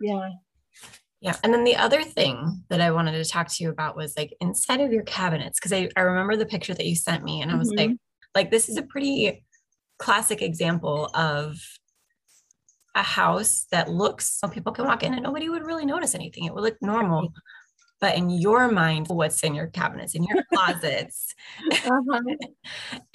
Yeah. 0.00 0.30
Yeah. 1.20 1.36
And 1.42 1.52
then 1.52 1.64
the 1.64 1.76
other 1.76 2.02
thing 2.02 2.64
that 2.70 2.80
I 2.80 2.92
wanted 2.92 3.12
to 3.12 3.28
talk 3.28 3.48
to 3.48 3.62
you 3.62 3.70
about 3.70 3.96
was 3.96 4.16
like 4.16 4.34
inside 4.40 4.80
of 4.80 4.92
your 4.92 5.02
cabinets, 5.02 5.58
because 5.58 5.72
I, 5.72 5.88
I 5.96 6.00
remember 6.00 6.36
the 6.36 6.46
picture 6.46 6.74
that 6.74 6.86
you 6.86 6.96
sent 6.96 7.24
me 7.24 7.42
and 7.42 7.50
I 7.50 7.56
was 7.56 7.70
mm-hmm. 7.70 7.90
like, 7.90 7.98
like 8.34 8.50
this 8.50 8.68
is 8.68 8.76
a 8.76 8.82
pretty 8.82 9.44
classic 9.98 10.42
example 10.42 11.10
of 11.14 11.58
a 12.94 13.02
house 13.02 13.66
that 13.70 13.90
looks 13.90 14.28
so 14.28 14.48
people 14.48 14.72
can 14.72 14.86
walk 14.86 15.02
in 15.02 15.14
and 15.14 15.22
nobody 15.22 15.48
would 15.48 15.64
really 15.64 15.86
notice 15.86 16.14
anything. 16.14 16.44
It 16.44 16.54
would 16.54 16.62
look 16.62 16.76
normal. 16.82 17.32
But 18.00 18.16
in 18.16 18.30
your 18.30 18.68
mind, 18.68 19.06
what's 19.08 19.44
in 19.44 19.54
your 19.54 19.68
cabinets, 19.68 20.16
in 20.16 20.24
your 20.24 20.42
closets? 20.52 21.34
uh-huh. 21.70 22.20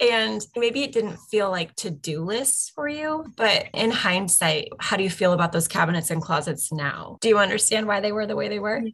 and 0.00 0.46
maybe 0.56 0.82
it 0.82 0.92
didn't 0.92 1.18
feel 1.30 1.50
like 1.50 1.74
to 1.76 1.90
do 1.90 2.24
lists 2.24 2.70
for 2.74 2.88
you, 2.88 3.26
but 3.36 3.66
in 3.74 3.90
hindsight, 3.90 4.70
how 4.80 4.96
do 4.96 5.04
you 5.04 5.10
feel 5.10 5.34
about 5.34 5.52
those 5.52 5.68
cabinets 5.68 6.10
and 6.10 6.22
closets 6.22 6.72
now? 6.72 7.18
Do 7.20 7.28
you 7.28 7.38
understand 7.38 7.86
why 7.86 8.00
they 8.00 8.12
were 8.12 8.26
the 8.26 8.36
way 8.36 8.48
they 8.48 8.58
were? 8.58 8.80
Yeah. 8.82 8.92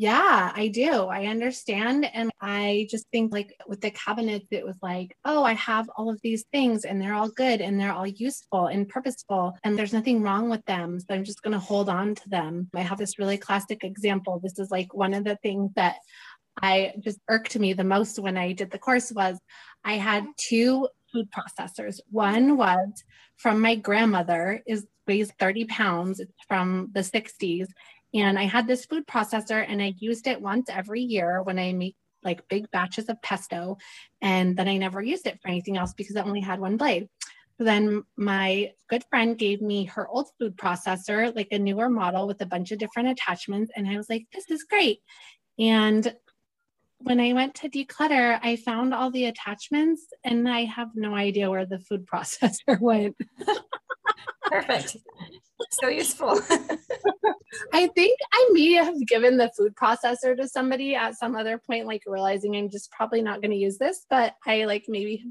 Yeah, 0.00 0.50
I 0.54 0.68
do. 0.68 0.90
I 1.08 1.26
understand. 1.26 2.06
And 2.14 2.30
I 2.40 2.86
just 2.90 3.06
think, 3.12 3.34
like, 3.34 3.54
with 3.66 3.82
the 3.82 3.90
cabinets, 3.90 4.46
it 4.50 4.64
was 4.64 4.76
like, 4.80 5.14
oh, 5.26 5.44
I 5.44 5.52
have 5.52 5.90
all 5.94 6.08
of 6.08 6.18
these 6.22 6.46
things 6.52 6.86
and 6.86 6.98
they're 6.98 7.12
all 7.12 7.28
good 7.28 7.60
and 7.60 7.78
they're 7.78 7.92
all 7.92 8.06
useful 8.06 8.68
and 8.68 8.88
purposeful 8.88 9.58
and 9.62 9.78
there's 9.78 9.92
nothing 9.92 10.22
wrong 10.22 10.48
with 10.48 10.64
them. 10.64 11.00
So 11.00 11.14
I'm 11.14 11.22
just 11.22 11.42
going 11.42 11.52
to 11.52 11.58
hold 11.58 11.90
on 11.90 12.14
to 12.14 12.28
them. 12.30 12.70
I 12.74 12.80
have 12.80 12.96
this 12.96 13.18
really 13.18 13.36
classic 13.36 13.84
example. 13.84 14.40
This 14.42 14.58
is 14.58 14.70
like 14.70 14.94
one 14.94 15.12
of 15.12 15.24
the 15.24 15.36
things 15.42 15.70
that 15.76 15.96
I 16.62 16.94
just 17.00 17.18
irked 17.28 17.58
me 17.58 17.74
the 17.74 17.84
most 17.84 18.18
when 18.18 18.38
I 18.38 18.52
did 18.52 18.70
the 18.70 18.78
course 18.78 19.12
was 19.12 19.38
I 19.84 19.98
had 19.98 20.24
two 20.38 20.88
food 21.12 21.28
processors. 21.30 22.00
One 22.10 22.56
was 22.56 23.04
from 23.36 23.60
my 23.60 23.74
grandmother 23.74 24.62
is 24.66 24.86
weighs 25.06 25.30
30 25.38 25.66
pounds. 25.66 26.20
It's 26.20 26.32
from 26.48 26.88
the 26.94 27.00
60s 27.00 27.66
and 28.14 28.38
I 28.38 28.44
had 28.44 28.66
this 28.66 28.86
food 28.86 29.06
processor 29.06 29.64
and 29.66 29.80
I 29.80 29.94
used 29.98 30.26
it 30.26 30.40
once 30.40 30.68
every 30.68 31.00
year 31.00 31.42
when 31.42 31.58
I 31.58 31.72
make 31.72 31.96
like 32.22 32.48
big 32.48 32.70
batches 32.70 33.08
of 33.08 33.20
pesto. 33.22 33.78
And 34.20 34.56
then 34.56 34.68
I 34.68 34.76
never 34.76 35.00
used 35.00 35.26
it 35.26 35.38
for 35.40 35.48
anything 35.48 35.76
else 35.76 35.94
because 35.94 36.16
it 36.16 36.26
only 36.26 36.40
had 36.40 36.60
one 36.60 36.76
blade. 36.76 37.08
So 37.58 37.64
then 37.64 38.04
my 38.16 38.72
good 38.88 39.04
friend 39.10 39.36
gave 39.36 39.60
me 39.60 39.84
her 39.84 40.08
old 40.08 40.28
food 40.38 40.56
processor, 40.56 41.34
like 41.34 41.48
a 41.50 41.58
newer 41.58 41.90
model 41.90 42.26
with 42.26 42.40
a 42.40 42.46
bunch 42.46 42.72
of 42.72 42.78
different 42.78 43.10
attachments. 43.10 43.70
And 43.76 43.86
I 43.88 43.96
was 43.96 44.08
like, 44.08 44.26
this 44.32 44.50
is 44.50 44.64
great. 44.64 45.00
And 45.58 46.14
when 47.02 47.20
I 47.20 47.32
went 47.32 47.54
to 47.56 47.68
declutter, 47.68 48.38
I 48.42 48.56
found 48.56 48.94
all 48.94 49.10
the 49.10 49.26
attachments 49.26 50.06
and 50.24 50.48
I 50.48 50.64
have 50.64 50.88
no 50.94 51.14
idea 51.14 51.50
where 51.50 51.66
the 51.66 51.80
food 51.80 52.06
processor 52.12 52.80
went. 52.80 53.16
Perfect. 54.44 54.96
So 55.70 55.88
useful. 55.88 56.40
I 57.72 57.86
think 57.88 58.18
I 58.32 58.48
may 58.52 58.72
have 58.72 59.06
given 59.06 59.36
the 59.36 59.50
food 59.56 59.74
processor 59.74 60.36
to 60.36 60.48
somebody 60.48 60.94
at 60.94 61.16
some 61.16 61.36
other 61.36 61.58
point, 61.58 61.86
like 61.86 62.02
realizing 62.06 62.56
I'm 62.56 62.70
just 62.70 62.90
probably 62.90 63.22
not 63.22 63.40
going 63.40 63.50
to 63.50 63.56
use 63.56 63.78
this, 63.78 64.06
but 64.08 64.34
I 64.46 64.64
like 64.64 64.84
maybe 64.88 65.24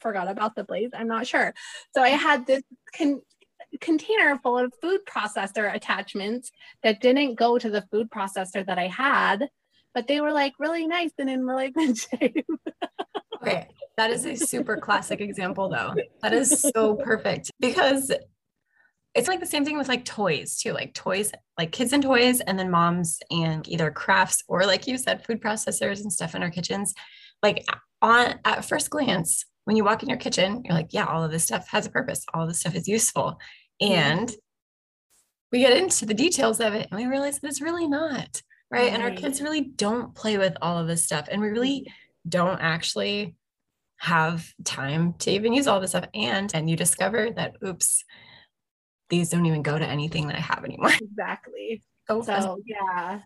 forgot 0.00 0.28
about 0.28 0.54
the 0.54 0.64
blades. 0.64 0.92
I'm 0.96 1.08
not 1.08 1.26
sure. 1.26 1.54
So 1.94 2.02
I 2.02 2.10
had 2.10 2.46
this 2.46 2.62
con- 2.96 3.22
container 3.80 4.38
full 4.42 4.58
of 4.58 4.72
food 4.80 5.00
processor 5.06 5.74
attachments 5.74 6.50
that 6.82 7.00
didn't 7.00 7.34
go 7.34 7.58
to 7.58 7.70
the 7.70 7.82
food 7.90 8.10
processor 8.10 8.64
that 8.66 8.78
I 8.78 8.88
had, 8.88 9.48
but 9.94 10.06
they 10.06 10.20
were 10.20 10.32
like 10.32 10.54
really 10.58 10.86
nice 10.86 11.12
and 11.18 11.30
in 11.30 11.46
really 11.46 11.70
good 11.76 11.96
shape. 11.96 12.46
okay. 13.42 13.68
That 13.96 14.10
is 14.10 14.26
a 14.26 14.34
super 14.34 14.76
classic 14.76 15.20
example, 15.20 15.68
though. 15.68 15.94
That 16.20 16.32
is 16.32 16.60
so 16.74 16.96
perfect 16.96 17.52
because 17.60 18.10
it's 19.14 19.28
like 19.28 19.40
the 19.40 19.46
same 19.46 19.64
thing 19.64 19.78
with 19.78 19.88
like 19.88 20.04
toys 20.04 20.56
too 20.56 20.72
like 20.72 20.92
toys 20.92 21.32
like 21.56 21.72
kids 21.72 21.92
and 21.92 22.02
toys 22.02 22.40
and 22.40 22.58
then 22.58 22.70
moms 22.70 23.20
and 23.30 23.68
either 23.68 23.90
crafts 23.90 24.42
or 24.48 24.66
like 24.66 24.86
you 24.86 24.98
said 24.98 25.24
food 25.24 25.40
processors 25.40 26.00
and 26.00 26.12
stuff 26.12 26.34
in 26.34 26.42
our 26.42 26.50
kitchens. 26.50 26.94
Like 27.42 27.64
on 28.02 28.34
at 28.44 28.64
first 28.64 28.90
glance 28.90 29.44
when 29.64 29.76
you 29.76 29.84
walk 29.84 30.02
in 30.02 30.08
your 30.08 30.18
kitchen 30.18 30.62
you're 30.64 30.74
like 30.74 30.92
yeah 30.92 31.06
all 31.06 31.24
of 31.24 31.30
this 31.30 31.44
stuff 31.44 31.68
has 31.68 31.86
a 31.86 31.90
purpose. 31.90 32.24
All 32.34 32.46
this 32.46 32.60
stuff 32.60 32.74
is 32.74 32.88
useful. 32.88 33.38
And 33.80 34.32
we 35.52 35.60
get 35.60 35.76
into 35.76 36.06
the 36.06 36.14
details 36.14 36.60
of 36.60 36.74
it 36.74 36.88
and 36.90 37.00
we 37.00 37.06
realize 37.06 37.38
that 37.38 37.48
it's 37.48 37.60
really 37.60 37.86
not 37.86 38.42
right? 38.70 38.82
right 38.82 38.92
and 38.92 39.02
our 39.02 39.12
kids 39.12 39.40
really 39.40 39.60
don't 39.62 40.14
play 40.14 40.38
with 40.38 40.56
all 40.60 40.78
of 40.78 40.88
this 40.88 41.04
stuff 41.04 41.28
and 41.30 41.40
we 41.40 41.48
really 41.48 41.80
mm-hmm. 41.80 42.28
don't 42.28 42.60
actually 42.60 43.36
have 43.98 44.52
time 44.64 45.14
to 45.14 45.30
even 45.30 45.52
use 45.52 45.66
all 45.66 45.80
this 45.80 45.90
stuff. 45.90 46.06
And 46.14 46.50
and 46.54 46.68
you 46.68 46.76
discover 46.76 47.30
that 47.36 47.56
oops 47.64 48.04
these 49.14 49.30
don't 49.30 49.46
even 49.46 49.62
go 49.62 49.78
to 49.78 49.86
anything 49.86 50.26
that 50.26 50.36
I 50.36 50.40
have 50.40 50.64
anymore. 50.64 50.90
Exactly. 51.00 51.82
Oh, 52.08 52.22
so, 52.22 52.40
so 52.40 52.58
yeah, 52.66 53.20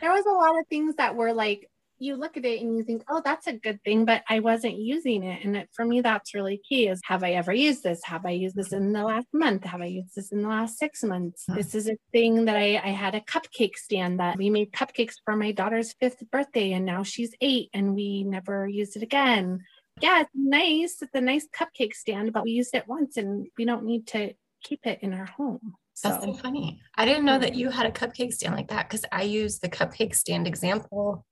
there 0.00 0.12
was 0.12 0.24
a 0.24 0.30
lot 0.30 0.58
of 0.58 0.66
things 0.68 0.94
that 0.96 1.16
were 1.16 1.32
like, 1.32 1.68
you 1.98 2.16
look 2.16 2.36
at 2.36 2.44
it 2.44 2.60
and 2.60 2.76
you 2.76 2.82
think, 2.82 3.04
oh, 3.08 3.20
that's 3.24 3.46
a 3.46 3.52
good 3.52 3.82
thing, 3.84 4.04
but 4.04 4.22
I 4.28 4.40
wasn't 4.40 4.78
using 4.78 5.22
it. 5.22 5.44
And 5.44 5.56
it, 5.56 5.68
for 5.72 5.84
me, 5.84 6.00
that's 6.00 6.34
really 6.34 6.60
key 6.68 6.88
is 6.88 7.00
have 7.04 7.22
I 7.22 7.32
ever 7.32 7.52
used 7.52 7.82
this? 7.82 8.00
Have 8.04 8.24
I 8.24 8.30
used 8.30 8.56
this 8.56 8.72
in 8.72 8.92
the 8.92 9.04
last 9.04 9.28
month? 9.32 9.64
Have 9.64 9.80
I 9.80 9.86
used 9.86 10.14
this 10.14 10.32
in 10.32 10.42
the 10.42 10.48
last 10.48 10.78
six 10.78 11.04
months? 11.04 11.44
Huh. 11.48 11.56
This 11.56 11.74
is 11.74 11.88
a 11.88 11.96
thing 12.10 12.46
that 12.46 12.56
I, 12.56 12.76
I 12.76 12.90
had 12.90 13.14
a 13.14 13.20
cupcake 13.20 13.76
stand 13.76 14.18
that 14.20 14.36
we 14.36 14.50
made 14.50 14.72
cupcakes 14.72 15.14
for 15.24 15.36
my 15.36 15.52
daughter's 15.52 15.94
fifth 16.00 16.22
birthday 16.30 16.72
and 16.72 16.84
now 16.84 17.02
she's 17.02 17.34
eight 17.40 17.68
and 17.74 17.94
we 17.94 18.24
never 18.24 18.66
used 18.66 18.96
it 18.96 19.02
again. 19.02 19.60
Yeah, 20.00 20.22
it's 20.22 20.30
nice. 20.34 21.02
It's 21.02 21.14
a 21.14 21.20
nice 21.20 21.46
cupcake 21.56 21.94
stand, 21.94 22.32
but 22.32 22.44
we 22.44 22.52
used 22.52 22.74
it 22.74 22.88
once 22.88 23.16
and 23.16 23.46
we 23.58 23.64
don't 23.64 23.84
need 23.84 24.06
to 24.08 24.32
keep 24.62 24.86
it 24.86 24.98
in 25.02 25.12
our 25.12 25.26
home. 25.26 25.74
So. 25.94 26.08
That's 26.08 26.24
so 26.24 26.32
funny. 26.34 26.80
I 26.96 27.04
didn't 27.04 27.24
know 27.24 27.38
that 27.38 27.54
you 27.54 27.70
had 27.70 27.86
a 27.86 27.90
cupcake 27.90 28.32
stand 28.32 28.54
like 28.54 28.68
that 28.68 28.88
because 28.88 29.04
I 29.12 29.22
use 29.22 29.58
the 29.58 29.68
cupcake 29.68 30.14
stand 30.14 30.46
example 30.46 31.24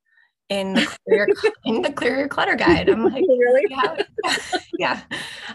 in 0.48 0.74
the 0.74 0.96
clear 1.06 1.28
in 1.64 1.82
the 1.82 1.92
clear 1.92 2.18
your 2.18 2.28
clutter 2.28 2.56
guide. 2.56 2.88
I'm 2.88 3.04
like, 3.04 3.24
really? 3.28 3.66
Yeah. 3.70 3.96
yeah. 4.78 5.00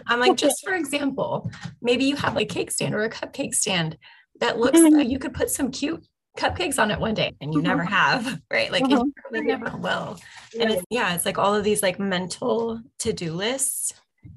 I'm 0.06 0.18
like, 0.18 0.36
just 0.36 0.64
for 0.64 0.74
example, 0.74 1.50
maybe 1.80 2.04
you 2.04 2.16
have 2.16 2.34
like 2.34 2.48
cake 2.48 2.70
stand 2.70 2.94
or 2.94 3.04
a 3.04 3.10
cupcake 3.10 3.54
stand 3.54 3.96
that 4.40 4.58
looks 4.58 4.80
uh, 4.80 4.98
you 4.98 5.18
could 5.18 5.34
put 5.34 5.50
some 5.50 5.70
cute 5.70 6.04
cupcakes 6.36 6.78
on 6.78 6.90
it 6.90 7.00
one 7.00 7.14
day 7.14 7.34
and 7.40 7.54
you 7.54 7.62
never 7.62 7.82
mm-hmm. 7.84 7.92
have, 7.92 8.40
right? 8.50 8.70
Like 8.72 8.84
uh-huh. 8.84 8.96
you 9.04 9.12
probably 9.16 9.42
never 9.42 9.76
will. 9.76 10.18
And 10.60 10.72
it's 10.72 10.84
yeah, 10.90 11.14
it's 11.14 11.24
like 11.24 11.38
all 11.38 11.54
of 11.54 11.64
these 11.64 11.82
like 11.82 11.98
mental 11.98 12.80
to-do 12.98 13.32
lists 13.32 13.94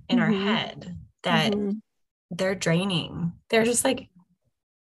in 0.07 0.19
mm-hmm. 0.19 0.33
our 0.33 0.55
head 0.55 0.97
that 1.23 1.53
mm-hmm 1.53 1.71
they're 2.31 2.55
draining. 2.55 3.33
They're 3.49 3.65
just 3.65 3.83
like 3.83 4.09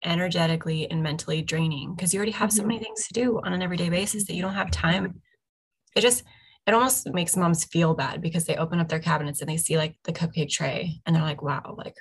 energetically 0.06 0.90
and 0.90 1.02
mentally 1.02 1.42
draining 1.42 1.96
because 1.96 2.14
you 2.14 2.18
already 2.18 2.32
have 2.34 2.52
so 2.52 2.64
many 2.64 2.76
mm-hmm. 2.76 2.84
things 2.84 3.08
to 3.08 3.14
do 3.14 3.40
on 3.44 3.54
an 3.54 3.62
everyday 3.62 3.90
basis 3.90 4.26
that 4.26 4.36
you 4.36 4.42
don't 4.42 4.54
have 4.54 4.72
time. 4.72 5.22
It 5.96 6.02
just 6.02 6.24
it 6.66 6.74
almost 6.74 7.12
makes 7.14 7.36
moms 7.36 7.66
feel 7.66 7.94
bad 7.94 8.22
because 8.22 8.46
they 8.46 8.56
open 8.56 8.80
up 8.80 8.88
their 8.88 9.00
cabinets 9.00 9.42
and 9.42 9.50
they 9.50 9.58
see 9.58 9.78
like 9.78 9.96
the 10.06 10.14
cupcake 10.14 10.50
tray 10.50 11.02
and 11.06 11.16
they're 11.16 11.24
like, 11.24 11.42
wow, 11.42 11.76
like 11.78 11.96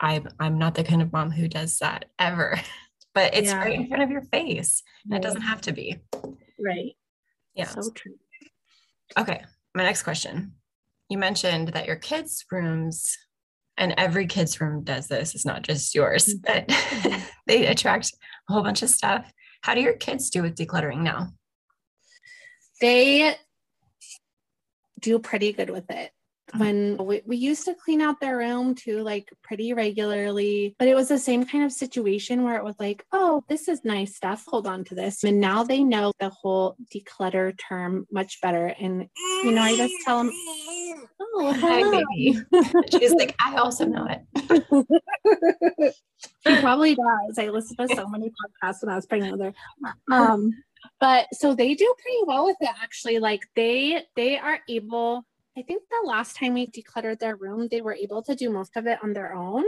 I'm 0.00 0.28
I'm 0.40 0.58
not 0.58 0.74
the 0.74 0.84
kind 0.84 1.02
of 1.02 1.12
mom 1.12 1.30
who 1.30 1.48
does 1.48 1.78
that 1.78 2.06
ever. 2.18 2.60
But 3.14 3.34
it's 3.34 3.48
Yeah. 3.48 3.60
right 3.60 3.72
in 3.72 3.88
front 3.88 4.02
of 4.02 4.10
your 4.10 4.26
face. 4.30 4.82
And 5.06 5.14
it 5.14 5.22
doesn't 5.22 5.40
have 5.40 5.62
to 5.62 5.72
be. 5.72 5.96
Right. 6.60 6.96
Yeah. 7.54 7.64
So 7.64 7.90
true. 7.94 8.12
Okay. 9.16 9.42
My 9.74 9.84
next 9.84 10.02
question. 10.02 10.52
You 11.08 11.16
mentioned 11.16 11.68
that 11.68 11.86
your 11.86 11.96
kids' 11.96 12.44
rooms 12.52 13.16
and 13.78 13.94
every 13.96 14.26
kid's 14.26 14.60
room 14.60 14.82
does 14.84 15.06
this, 15.08 15.34
it's 15.34 15.44
not 15.46 15.62
just 15.62 15.94
yours, 15.94 16.26
Mhm. 16.26 16.42
but 16.46 16.68
Mhm. 16.68 17.22
they 17.46 17.66
attract 17.66 18.12
a 18.48 18.52
whole 18.52 18.62
bunch 18.62 18.82
of 18.82 18.90
stuff. 18.90 19.30
How 19.62 19.74
do 19.74 19.80
your 19.80 19.94
kids 19.96 20.30
do 20.30 20.42
with 20.42 20.54
decluttering 20.56 21.00
now? 21.02 21.32
They 22.80 23.36
do 25.00 25.18
pretty 25.18 25.52
good 25.52 25.70
with 25.70 25.90
it. 25.90 26.10
When 26.56 26.96
we, 26.98 27.22
we 27.26 27.36
used 27.36 27.64
to 27.64 27.74
clean 27.74 28.00
out 28.00 28.20
their 28.20 28.38
room 28.38 28.74
too, 28.74 29.02
like 29.02 29.28
pretty 29.42 29.72
regularly, 29.72 30.76
but 30.78 30.86
it 30.86 30.94
was 30.94 31.08
the 31.08 31.18
same 31.18 31.44
kind 31.44 31.64
of 31.64 31.72
situation 31.72 32.44
where 32.44 32.56
it 32.56 32.64
was 32.64 32.76
like, 32.78 33.04
oh, 33.12 33.42
this 33.48 33.68
is 33.68 33.84
nice 33.84 34.14
stuff. 34.14 34.44
Hold 34.46 34.66
on 34.66 34.84
to 34.84 34.94
this. 34.94 35.24
And 35.24 35.40
now 35.40 35.64
they 35.64 35.82
know 35.82 36.12
the 36.20 36.28
whole 36.28 36.76
declutter 36.94 37.58
term 37.58 38.06
much 38.12 38.40
better. 38.40 38.66
And, 38.78 39.08
you 39.42 39.52
know, 39.52 39.62
I 39.62 39.76
just 39.76 39.94
tell 40.04 40.18
them, 40.18 40.30
oh, 41.20 41.52
Hi, 41.58 41.78
hello. 41.80 42.02
baby. 42.14 42.38
She's 42.92 43.12
like, 43.14 43.34
I 43.44 43.56
also 43.56 43.84
know 43.84 44.06
it. 44.08 45.94
she 46.46 46.60
probably 46.60 46.94
does. 46.94 47.38
I 47.38 47.48
listened 47.48 47.78
to 47.88 47.94
so 47.94 48.08
many 48.08 48.30
podcasts 48.30 48.82
when 48.82 48.92
I 48.92 48.96
was 48.96 49.06
pregnant 49.06 49.32
with 49.32 49.40
her. 49.40 49.54
Um, 50.14 50.52
but 51.00 51.26
so 51.32 51.54
they 51.54 51.74
do 51.74 51.94
pretty 52.00 52.18
well 52.26 52.44
with 52.44 52.56
it 52.60 52.70
actually. 52.82 53.18
Like 53.18 53.42
they 53.54 54.02
they 54.14 54.38
are 54.38 54.60
able. 54.68 55.24
I 55.58 55.62
think 55.62 55.82
the 55.88 56.06
last 56.06 56.36
time 56.36 56.52
we 56.52 56.66
decluttered 56.66 57.18
their 57.18 57.36
room, 57.36 57.68
they 57.70 57.80
were 57.80 57.94
able 57.94 58.22
to 58.24 58.34
do 58.34 58.50
most 58.50 58.76
of 58.76 58.86
it 58.86 58.98
on 59.02 59.14
their 59.14 59.34
own 59.34 59.64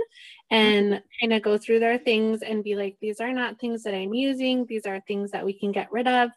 and 0.50 0.92
mm-hmm. 0.92 1.04
kind 1.20 1.32
of 1.32 1.42
go 1.42 1.56
through 1.56 1.80
their 1.80 1.96
things 1.96 2.42
and 2.42 2.62
be 2.62 2.76
like, 2.76 2.96
these 3.00 3.20
are 3.20 3.32
not 3.32 3.58
things 3.58 3.84
that 3.84 3.94
I'm 3.94 4.12
using. 4.12 4.66
These 4.66 4.84
are 4.84 5.00
things 5.00 5.30
that 5.30 5.46
we 5.46 5.58
can 5.58 5.72
get 5.72 5.90
rid 5.90 6.06
of. 6.06 6.30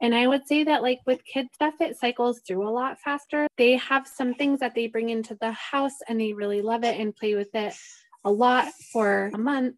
And 0.00 0.14
I 0.14 0.26
would 0.26 0.46
say 0.46 0.64
that, 0.64 0.82
like 0.82 1.00
with 1.06 1.24
kid 1.24 1.46
stuff, 1.54 1.74
it 1.80 1.96
cycles 1.96 2.40
through 2.40 2.68
a 2.68 2.70
lot 2.70 3.00
faster. 3.00 3.46
They 3.56 3.76
have 3.76 4.08
some 4.08 4.34
things 4.34 4.60
that 4.60 4.74
they 4.74 4.88
bring 4.88 5.10
into 5.10 5.36
the 5.40 5.52
house 5.52 5.94
and 6.08 6.20
they 6.20 6.32
really 6.32 6.60
love 6.60 6.84
it 6.84 7.00
and 7.00 7.16
play 7.16 7.34
with 7.34 7.54
it 7.54 7.74
a 8.24 8.30
lot 8.30 8.72
for 8.92 9.30
a 9.32 9.38
month 9.38 9.76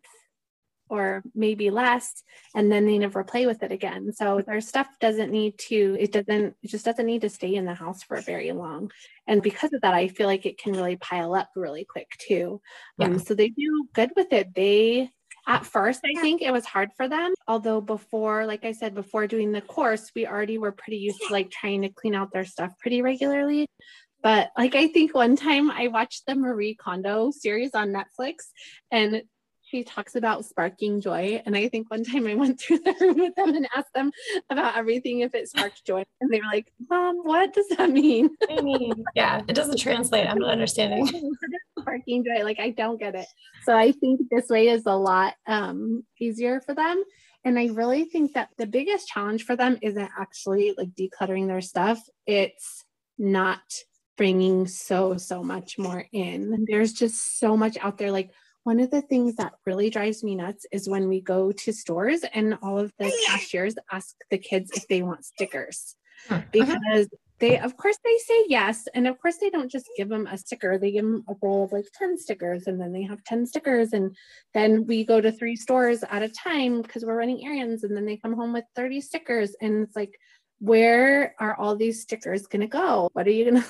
or 0.91 1.23
maybe 1.35 1.71
less 1.71 2.23
and 2.55 2.71
then 2.71 2.87
they 2.87 2.99
never 2.99 3.25
play 3.25 3.47
with 3.47 3.63
it 3.63 3.73
again. 3.73 4.13
So 4.13 4.41
their 4.41 4.61
stuff 4.61 4.89
doesn't 5.01 5.31
need 5.31 5.59
to 5.69 5.97
it 5.99 6.13
doesn't 6.13 6.57
it 6.63 6.69
just 6.69 6.85
doesn't 6.85 7.07
need 7.07 7.23
to 7.23 7.29
stay 7.31 7.55
in 7.55 7.65
the 7.65 7.75
house 7.75 8.03
for 8.03 8.21
very 8.21 8.53
long. 8.53 8.91
And 9.27 9.43
because 9.43 9.73
of 9.73 9.81
that 9.83 9.95
i 9.95 10.09
feel 10.09 10.27
like 10.27 10.47
it 10.47 10.59
can 10.59 10.73
really 10.73 10.97
pile 10.97 11.35
up 11.35 11.51
really 11.57 11.85
quick 11.85 12.11
too. 12.19 12.61
Um, 12.99 13.19
so 13.19 13.35
they 13.35 13.49
do 13.49 13.89
good 13.95 14.11
with 14.17 14.33
it. 14.33 14.55
They 14.55 15.11
at 15.47 15.65
first 15.65 16.01
i 16.05 16.21
think 16.21 16.43
it 16.43 16.53
was 16.53 16.67
hard 16.67 16.91
for 16.95 17.09
them 17.09 17.33
although 17.47 17.81
before 17.81 18.45
like 18.45 18.67
i 18.67 18.73
said 18.73 18.95
before 18.95 19.27
doing 19.27 19.51
the 19.51 19.63
course 19.63 20.11
we 20.15 20.27
already 20.27 20.59
were 20.59 20.73
pretty 20.73 20.99
used 20.99 21.19
to 21.27 21.33
like 21.33 21.51
trying 21.51 21.81
to 21.81 21.89
clean 21.89 22.15
out 22.15 22.31
their 22.33 22.45
stuff 22.45 22.71
pretty 22.79 23.01
regularly. 23.01 23.67
But 24.23 24.51
like 24.57 24.75
I 24.75 24.89
think 24.89 25.15
one 25.15 25.37
time 25.37 25.71
I 25.71 25.89
watched 25.89 26.27
the 26.27 26.35
Marie 26.35 26.75
Kondo 26.75 27.31
series 27.31 27.75
on 27.75 27.93
Netflix 27.95 28.37
and 28.91 29.23
she 29.71 29.85
talks 29.85 30.15
about 30.15 30.45
sparking 30.45 31.01
joy. 31.01 31.43
And 31.45 31.57
I 31.57 31.69
think 31.69 31.91
one 31.91 32.05
time 32.05 32.27
I 32.27 32.35
went 32.35 32.61
through 32.61 32.79
the 32.85 32.95
room 33.01 33.19
with 33.19 33.35
them 33.35 33.55
and 33.55 33.69
asked 33.77 33.93
them 33.95 34.13
about 34.51 34.77
everything 34.77 35.21
if 35.21 35.35
it 35.35 35.49
sparked 35.49 35.85
joy. 35.85 36.05
And 36.21 36.31
they 36.33 36.41
were 36.41 36.47
like, 36.47 36.73
Mom, 36.89 37.19
what 37.19 37.53
does 37.53 37.69
that 37.77 37.91
mean? 37.91 38.31
I 38.51 38.61
mean, 38.61 39.05
yeah, 39.15 39.43
it 39.49 39.55
doesn't 39.55 39.79
translate. 39.79 40.29
I'm 40.29 40.39
not 40.39 40.51
understanding. 40.51 41.07
sparking 41.79 42.25
joy. 42.25 42.45
Like 42.45 42.61
I 42.61 42.71
don't 42.71 42.99
get 42.99 43.15
it. 43.15 43.27
So 43.65 43.77
I 43.77 43.93
think 43.93 44.21
this 44.31 44.49
way 44.49 44.69
is 44.69 44.87
a 44.87 44.97
lot 44.97 45.35
um, 45.47 46.05
easier 46.21 46.61
for 46.61 46.75
them. 46.75 47.03
And 47.45 47.59
I 47.59 47.67
really 47.67 48.05
think 48.05 48.35
that 48.35 48.51
the 48.59 48.67
biggest 48.67 49.09
challenge 49.09 49.45
for 49.45 49.55
them 49.55 49.79
isn't 49.81 50.11
actually 50.19 50.75
like 50.77 50.91
decluttering 50.91 51.47
their 51.47 51.61
stuff. 51.61 52.01
It's 52.27 52.85
not 53.17 53.61
bringing 54.17 54.67
so 54.67 55.17
so 55.17 55.45
much 55.45 55.79
more 55.79 56.05
in 56.13 56.67
there's 56.69 56.93
just 56.93 57.39
so 57.39 57.57
much 57.57 57.79
out 57.81 57.99
there 57.99 58.11
like 58.11 58.33
one 58.69 58.81
of 58.81 58.91
the 58.91 59.01
things 59.01 59.35
that 59.37 59.55
really 59.65 59.89
drives 59.89 60.23
me 60.23 60.35
nuts 60.35 60.67
is 60.71 60.91
when 60.91 61.09
we 61.09 61.23
go 61.23 61.51
to 61.53 61.73
stores 61.73 62.21
and 62.35 62.59
all 62.63 62.79
of 62.79 62.93
the 62.99 63.11
cashiers 63.27 63.75
ask 63.91 64.15
the 64.31 64.37
kids 64.37 64.71
if 64.75 64.87
they 64.89 65.01
want 65.01 65.25
stickers. 65.25 65.97
Hmm. 66.29 66.41
because 66.53 67.09
they 67.39 67.59
of 67.61 67.77
course 67.77 67.97
they 68.05 68.19
say 68.19 68.45
yes 68.49 68.89
and 68.93 69.07
of 69.07 69.17
course 69.23 69.37
they 69.41 69.49
don't 69.49 69.71
just 69.71 69.89
give 69.97 70.11
them 70.11 70.27
a 70.27 70.37
sticker. 70.37 70.77
They 70.77 70.91
give 70.91 71.05
them 71.05 71.25
a 71.31 71.35
roll 71.41 71.65
of 71.65 71.73
like 71.73 71.87
10 71.95 72.19
stickers 72.19 72.67
and 72.67 72.79
then 72.79 72.93
they 72.93 73.05
have 73.05 73.25
10 73.25 73.47
stickers 73.47 73.95
and 73.95 74.15
then 74.53 74.85
we 74.87 75.03
go 75.03 75.19
to 75.23 75.33
three 75.33 75.57
stores 75.57 76.05
at 76.11 76.23
a 76.23 76.29
time 76.29 76.83
because 76.83 77.07
we're 77.07 77.17
running 77.17 77.47
errands 77.47 77.85
and 77.85 77.97
then 77.97 78.05
they 78.05 78.19
come 78.19 78.35
home 78.35 78.53
with 78.53 78.65
30 78.77 79.01
stickers 79.01 79.57
and 79.63 79.85
it's 79.85 79.97
like 79.97 80.19
where 80.59 81.35
are 81.41 81.55
all 81.55 81.75
these 81.75 82.03
stickers 82.03 82.47
going 82.49 82.63
to 82.63 82.67
go? 82.67 83.09
What 83.15 83.27
are 83.27 83.31
you 83.31 83.51
going 83.51 83.63
to 83.63 83.69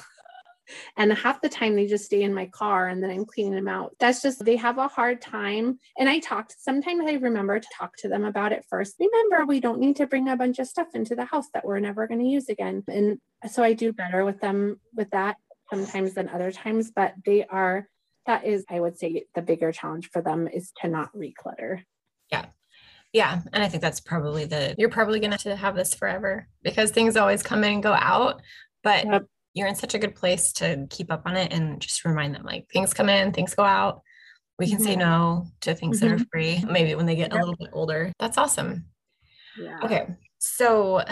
and 0.97 1.13
half 1.13 1.41
the 1.41 1.49
time 1.49 1.75
they 1.75 1.87
just 1.87 2.05
stay 2.05 2.23
in 2.23 2.35
my 2.35 2.47
car 2.47 2.89
and 2.89 3.03
then 3.03 3.11
I'm 3.11 3.25
cleaning 3.25 3.55
them 3.55 3.69
out. 3.69 3.95
That's 3.99 4.23
just, 4.23 4.45
they 4.45 4.57
have 4.57 4.79
a 4.79 4.89
hard 4.89 5.21
time. 5.21 5.79
And 5.99 6.09
I 6.09 6.19
talked, 6.19 6.55
sometimes 6.59 7.03
I 7.07 7.15
remember 7.15 7.59
to 7.59 7.69
talk 7.77 7.97
to 7.99 8.09
them 8.09 8.25
about 8.25 8.53
it 8.53 8.65
first. 8.69 8.97
Remember, 8.99 9.47
we 9.47 9.61
don't 9.61 9.81
need 9.81 9.97
to 9.97 10.07
bring 10.07 10.29
a 10.29 10.37
bunch 10.37 10.59
of 10.59 10.67
stuff 10.67 10.89
into 10.95 11.15
the 11.15 11.25
house 11.25 11.47
that 11.55 11.65
we're 11.65 11.81
never 11.81 12.07
going 12.07 12.21
to 12.21 12.27
use 12.27 12.49
again. 12.49 12.83
And 12.89 13.19
so 13.51 13.63
I 13.63 13.73
do 13.73 13.93
better 13.93 14.25
with 14.25 14.41
them 14.41 14.81
with 14.95 15.11
that 15.11 15.37
sometimes 15.71 16.15
than 16.15 16.29
other 16.29 16.51
times, 16.51 16.91
but 16.91 17.15
they 17.25 17.45
are, 17.47 17.89
that 18.27 18.45
is, 18.45 18.65
I 18.69 18.81
would 18.81 18.99
say, 18.99 19.25
the 19.35 19.43
bigger 19.43 19.73
challenge 19.73 20.11
for 20.11 20.23
them 20.23 20.49
is 20.49 20.73
to 20.81 20.89
not 20.89 21.11
reclutter. 21.15 21.83
Yeah. 22.31 22.47
Yeah, 23.13 23.41
and 23.55 23.65
I 23.65 23.69
think 23.69 23.83
that's 23.83 24.01
probably 24.01 24.45
the, 24.45 24.75
you're 24.77 24.91
probably 24.91 25.19
going 25.19 25.37
to 25.37 25.57
have 25.57 25.75
this 25.75 25.95
forever 25.95 26.47
because 26.63 26.91
things 26.91 27.17
always 27.17 27.43
come 27.43 27.65
in 27.65 27.73
and 27.73 27.83
go 27.83 27.95
out. 27.95 28.43
But 28.85 29.07
Yep. 29.07 29.23
You're 29.55 29.69
in 29.69 29.75
such 29.75 29.95
a 29.95 29.99
good 29.99 30.15
place 30.15 30.53
to 30.55 30.87
keep 30.91 31.11
up 31.13 31.23
on 31.27 31.37
it 31.37 31.53
and 31.53 31.81
just 31.81 32.05
remind 32.05 32.35
them 32.35 32.45
like 32.45 32.69
things 32.73 32.95
come 32.95 33.09
in, 33.09 33.33
things 33.33 33.55
go 33.55 33.65
out. 33.65 34.03
We 34.59 34.69
can 34.69 34.81
say 34.81 34.95
Mhm. 34.95 34.99
no 34.99 35.47
to 35.63 35.75
things 35.75 36.01
that 36.01 36.11
are 36.11 36.19
free, 36.33 36.65
maybe 36.69 36.95
when 36.95 37.07
they 37.07 37.15
get 37.17 37.33
a 37.33 37.37
little 37.39 37.57
bit 37.57 37.71
older. 37.73 38.13
That's 38.19 38.39
awesome. 38.39 38.87
Yeah. 39.57 39.79
Okay. 39.85 40.07
So 40.39 41.05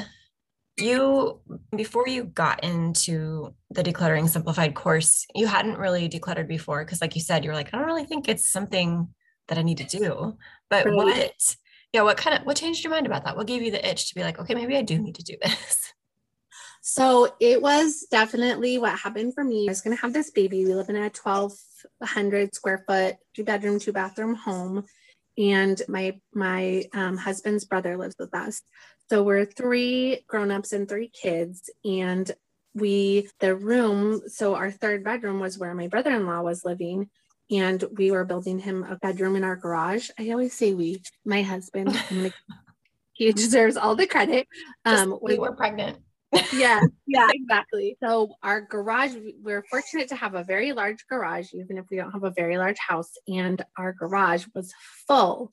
you 0.76 1.40
before 1.74 2.06
you 2.06 2.24
got 2.24 2.62
into 2.62 3.54
the 3.70 3.82
decluttering 3.82 4.28
simplified 4.28 4.74
course, 4.74 5.26
you 5.34 5.46
hadn't 5.46 5.78
really 5.78 6.08
decluttered 6.08 6.48
before 6.48 6.84
because 6.84 7.00
like 7.00 7.14
you 7.14 7.22
said, 7.22 7.44
you 7.44 7.50
were 7.50 7.56
like, 7.56 7.72
I 7.72 7.78
don't 7.78 7.86
really 7.86 8.04
think 8.04 8.28
it's 8.28 8.50
something 8.50 9.08
that 9.48 9.58
I 9.58 9.62
need 9.62 9.78
to 9.78 9.84
do. 9.98 10.36
But 10.68 10.86
Right. 10.86 10.94
what 10.94 11.56
yeah, 11.92 12.02
what 12.02 12.16
kind 12.18 12.36
of 12.38 12.44
what 12.44 12.56
changed 12.56 12.84
your 12.84 12.90
mind 12.90 13.06
about 13.06 13.24
that? 13.24 13.36
What 13.36 13.46
gave 13.46 13.62
you 13.62 13.70
the 13.70 13.88
itch 13.88 14.08
to 14.08 14.14
be 14.14 14.22
like, 14.22 14.38
okay, 14.38 14.54
maybe 14.54 14.76
I 14.76 14.82
do 14.82 14.98
need 14.98 15.14
to 15.14 15.22
do 15.22 15.36
this? 15.42 15.85
So 16.88 17.34
it 17.40 17.60
was 17.60 18.06
definitely 18.12 18.78
what 18.78 18.96
happened 18.96 19.34
for 19.34 19.42
me. 19.42 19.66
I 19.66 19.72
was 19.72 19.80
going 19.80 19.96
to 19.96 20.00
have 20.02 20.12
this 20.12 20.30
baby. 20.30 20.64
We 20.64 20.72
live 20.72 20.88
in 20.88 20.94
a 20.94 21.10
1,200 21.10 22.54
square 22.54 22.84
foot, 22.86 23.16
two 23.34 23.42
bedroom, 23.42 23.80
two 23.80 23.90
bathroom 23.90 24.36
home. 24.36 24.84
And 25.36 25.82
my 25.88 26.20
my 26.32 26.84
um, 26.94 27.16
husband's 27.16 27.64
brother 27.64 27.96
lives 27.96 28.14
with 28.20 28.32
us. 28.32 28.62
So 29.10 29.24
we're 29.24 29.46
three 29.46 30.20
grown-ups 30.28 30.72
and 30.72 30.88
three 30.88 31.08
kids. 31.08 31.68
And 31.84 32.30
we, 32.72 33.30
the 33.40 33.56
room, 33.56 34.22
so 34.28 34.54
our 34.54 34.70
third 34.70 35.02
bedroom 35.02 35.40
was 35.40 35.58
where 35.58 35.74
my 35.74 35.88
brother-in-law 35.88 36.42
was 36.42 36.64
living. 36.64 37.10
And 37.50 37.82
we 37.96 38.12
were 38.12 38.24
building 38.24 38.60
him 38.60 38.84
a 38.84 38.94
bedroom 38.94 39.34
in 39.34 39.42
our 39.42 39.56
garage. 39.56 40.10
I 40.20 40.30
always 40.30 40.54
say 40.54 40.72
we, 40.72 41.02
my 41.24 41.42
husband, 41.42 42.00
he 43.12 43.32
deserves 43.32 43.76
all 43.76 43.96
the 43.96 44.06
credit. 44.06 44.46
Um, 44.84 45.18
we 45.20 45.36
were 45.36 45.56
pregnant. 45.56 45.98
Yeah, 46.52 46.80
yeah, 47.06 47.28
exactly. 47.34 47.96
So 48.02 48.34
our 48.42 48.60
garage, 48.60 49.14
we're 49.42 49.64
fortunate 49.70 50.08
to 50.08 50.16
have 50.16 50.34
a 50.34 50.44
very 50.44 50.72
large 50.72 51.06
garage, 51.08 51.52
even 51.54 51.78
if 51.78 51.86
we 51.90 51.96
don't 51.96 52.12
have 52.12 52.24
a 52.24 52.30
very 52.30 52.58
large 52.58 52.78
house. 52.78 53.12
And 53.28 53.62
our 53.76 53.92
garage 53.92 54.46
was 54.54 54.72
full, 55.06 55.52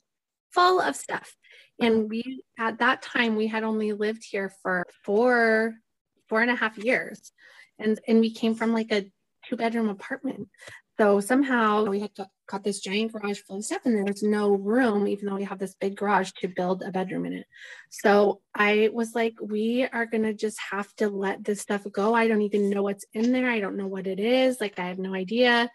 full 0.52 0.80
of 0.80 0.96
stuff. 0.96 1.36
And 1.80 2.10
we 2.10 2.44
at 2.60 2.80
that 2.80 3.02
time 3.02 3.36
we 3.36 3.48
had 3.48 3.64
only 3.64 3.94
lived 3.94 4.24
here 4.30 4.52
for 4.62 4.86
four, 5.04 5.74
four 6.30 6.42
and 6.42 6.52
a 6.52 6.56
half 6.56 6.78
years. 6.78 7.32
And 7.80 8.00
and 8.08 8.20
we 8.20 8.34
came 8.34 8.56
from 8.56 8.74
like 8.74 8.92
a 8.92 9.12
two 9.48 9.58
bedroom 9.58 9.90
apartment. 9.90 10.48
So 11.00 11.20
somehow 11.20 11.86
we 11.86 12.02
had 12.02 12.12
got, 12.16 12.64
this 12.64 12.82
giant 12.82 13.12
garage 13.12 13.40
full 13.40 13.58
of 13.58 13.66
stuff 13.66 13.82
and 13.84 13.96
there 13.96 14.04
was 14.04 14.22
no 14.22 14.52
room, 14.52 15.08
even 15.08 15.26
though 15.26 15.36
we 15.36 15.44
have 15.44 15.58
this 15.58 15.74
big 15.82 15.96
garage 15.96 16.32
to 16.40 16.48
build 16.48 16.84
a 16.84 16.92
bedroom 16.92 17.26
in 17.26 17.34
it. 17.34 17.48
So 17.90 18.42
I 18.54 18.92
was 18.94 19.16
like, 19.16 19.34
we 19.42 19.88
are 19.92 20.06
going 20.06 20.22
to 20.22 20.36
just 20.36 20.60
have 20.70 20.94
to 20.98 21.10
let 21.10 21.44
this 21.44 21.62
stuff 21.62 21.84
go. 21.92 22.14
I 22.14 22.28
don't 22.28 22.44
even 22.44 22.70
know 22.70 22.84
what's 22.84 23.06
in 23.14 23.32
there. 23.32 23.50
I 23.50 23.60
don't 23.60 23.76
know 23.76 23.88
what 23.88 24.06
it 24.06 24.20
is. 24.20 24.62
Like, 24.62 24.78
I 24.78 24.86
have 24.86 25.00
no 25.00 25.16
idea. 25.16 25.72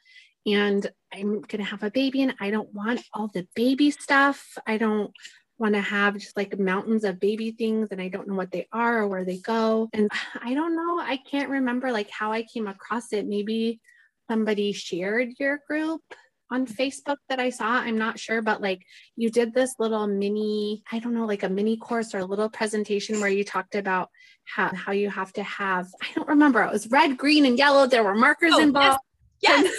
and 0.46 0.88
I'm 1.12 1.40
going 1.40 1.58
to 1.58 1.64
have 1.64 1.82
a 1.82 1.90
baby 1.90 2.22
and 2.22 2.34
I 2.38 2.50
don't 2.50 2.72
want 2.72 3.02
all 3.12 3.28
the 3.28 3.48
baby 3.56 3.90
stuff. 3.90 4.46
I 4.66 4.78
don't 4.78 5.10
want 5.58 5.74
to 5.74 5.80
have 5.80 6.16
just 6.16 6.36
like 6.36 6.56
mountains 6.58 7.02
of 7.04 7.18
baby 7.18 7.50
things 7.50 7.88
and 7.90 8.00
I 8.00 8.08
don't 8.08 8.28
know 8.28 8.36
what 8.36 8.52
they 8.52 8.68
are 8.72 9.02
or 9.02 9.08
where 9.08 9.24
they 9.24 9.38
go. 9.38 9.88
And 9.92 10.08
I 10.40 10.54
don't 10.54 10.76
know, 10.76 11.00
I 11.00 11.18
can't 11.28 11.50
remember 11.50 11.90
like 11.90 12.10
how 12.10 12.32
I 12.32 12.44
came 12.44 12.68
across 12.68 13.12
it. 13.12 13.26
Maybe 13.26 13.80
somebody 14.28 14.72
shared 14.72 15.30
your 15.38 15.60
group 15.66 16.02
on 16.50 16.66
Facebook 16.66 17.16
that 17.28 17.40
I 17.40 17.50
saw. 17.50 17.66
I'm 17.66 17.98
not 17.98 18.18
sure, 18.18 18.40
but 18.40 18.62
like 18.62 18.82
you 19.16 19.30
did 19.30 19.52
this 19.52 19.74
little 19.78 20.06
mini, 20.06 20.82
I 20.90 20.98
don't 20.98 21.14
know, 21.14 21.26
like 21.26 21.42
a 21.42 21.48
mini 21.48 21.76
course 21.76 22.14
or 22.14 22.18
a 22.18 22.24
little 22.24 22.48
presentation 22.48 23.20
where 23.20 23.28
you 23.28 23.44
talked 23.44 23.74
about 23.74 24.10
how, 24.44 24.74
how 24.74 24.92
you 24.92 25.10
have 25.10 25.32
to 25.34 25.42
have, 25.42 25.88
I 26.02 26.06
don't 26.14 26.28
remember, 26.28 26.62
it 26.62 26.72
was 26.72 26.88
red, 26.88 27.18
green, 27.18 27.44
and 27.44 27.58
yellow. 27.58 27.86
There 27.86 28.04
were 28.04 28.14
markers 28.14 28.52
oh, 28.54 28.60
involved. 28.60 29.00
Yes. 29.40 29.64
yes. 29.64 29.74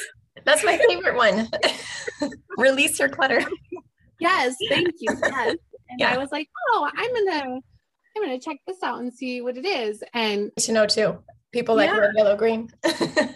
That's 0.46 0.64
my 0.64 0.78
favorite 0.88 1.16
one. 1.16 1.50
Release 2.58 3.00
your 3.00 3.10
clutter. 3.10 3.42
Yes, 4.20 4.56
thank 4.70 4.94
you. 5.00 5.10
Yes. 5.24 5.56
And 5.92 6.00
yeah. 6.00 6.14
I 6.14 6.20
was 6.20 6.32
like, 6.32 6.48
oh, 6.70 6.88
I'm 6.96 7.14
gonna 7.16 7.60
I'm 8.16 8.24
gonna 8.24 8.40
check 8.40 8.58
this 8.68 8.84
out 8.84 9.00
and 9.00 9.12
see 9.12 9.42
what 9.42 9.58
it 9.58 9.66
is. 9.66 10.04
And 10.14 10.52
to 10.58 10.72
know 10.72 10.86
too. 10.86 11.18
People 11.52 11.76
like 11.76 11.90
yeah. 11.90 11.98
red, 11.98 12.12
yellow, 12.16 12.36
green. 12.38 12.70
yes, 12.86 13.34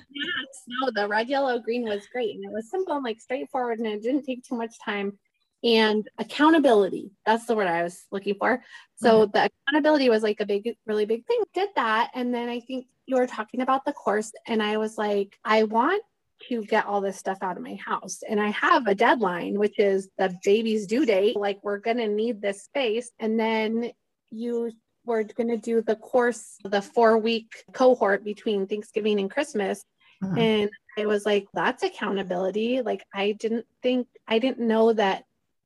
no, 0.67 0.91
the 0.93 1.07
red, 1.07 1.27
yellow, 1.27 1.59
green 1.59 1.83
was 1.83 2.07
great. 2.11 2.35
And 2.35 2.45
it 2.45 2.51
was 2.51 2.69
simple 2.69 2.95
and 2.95 3.03
like 3.03 3.19
straightforward 3.19 3.79
and 3.79 3.87
it 3.87 4.03
didn't 4.03 4.23
take 4.23 4.43
too 4.43 4.55
much 4.55 4.75
time. 4.83 5.17
And 5.63 6.07
accountability, 6.17 7.11
that's 7.25 7.45
the 7.45 7.55
word 7.55 7.67
I 7.67 7.83
was 7.83 8.05
looking 8.11 8.35
for. 8.35 8.61
So 8.95 9.21
mm-hmm. 9.21 9.31
the 9.31 9.49
accountability 9.49 10.09
was 10.09 10.21
like 10.21 10.41
a 10.41 10.45
big, 10.45 10.75
really 10.85 11.05
big 11.05 11.25
thing. 11.25 11.41
Did 11.53 11.69
that. 11.75 12.11
And 12.13 12.33
then 12.33 12.49
I 12.49 12.59
think 12.59 12.87
you 13.05 13.15
were 13.15 13.27
talking 13.27 13.61
about 13.61 13.85
the 13.85 13.93
course, 13.93 14.31
and 14.47 14.61
I 14.61 14.77
was 14.77 14.97
like, 14.97 15.37
I 15.43 15.63
want 15.63 16.03
to 16.49 16.63
get 16.63 16.85
all 16.85 17.01
this 17.01 17.17
stuff 17.17 17.37
out 17.41 17.57
of 17.57 17.63
my 17.63 17.75
house. 17.75 18.19
And 18.27 18.41
I 18.41 18.49
have 18.49 18.87
a 18.87 18.95
deadline, 18.95 19.57
which 19.57 19.79
is 19.79 20.09
the 20.17 20.35
baby's 20.43 20.87
due 20.87 21.05
date. 21.05 21.37
Like, 21.37 21.59
we're 21.63 21.79
going 21.79 21.97
to 21.97 22.07
need 22.07 22.41
this 22.41 22.63
space. 22.63 23.11
And 23.19 23.39
then 23.39 23.91
you 24.31 24.71
were 25.05 25.23
going 25.23 25.49
to 25.49 25.57
do 25.57 25.81
the 25.81 25.95
course, 25.95 26.57
the 26.63 26.81
four 26.81 27.17
week 27.17 27.63
cohort 27.73 28.23
between 28.23 28.67
Thanksgiving 28.67 29.19
and 29.19 29.29
Christmas. 29.29 29.83
Mm-hmm. 30.23 30.37
And 30.37 30.69
I 30.97 31.05
was 31.05 31.25
like, 31.25 31.47
that's 31.53 31.83
accountability. 31.83 32.81
Like, 32.81 33.05
I 33.13 33.33
didn't 33.33 33.65
think, 33.81 34.07
I 34.27 34.39
didn't 34.39 34.67
know 34.67 34.93
that 34.93 35.25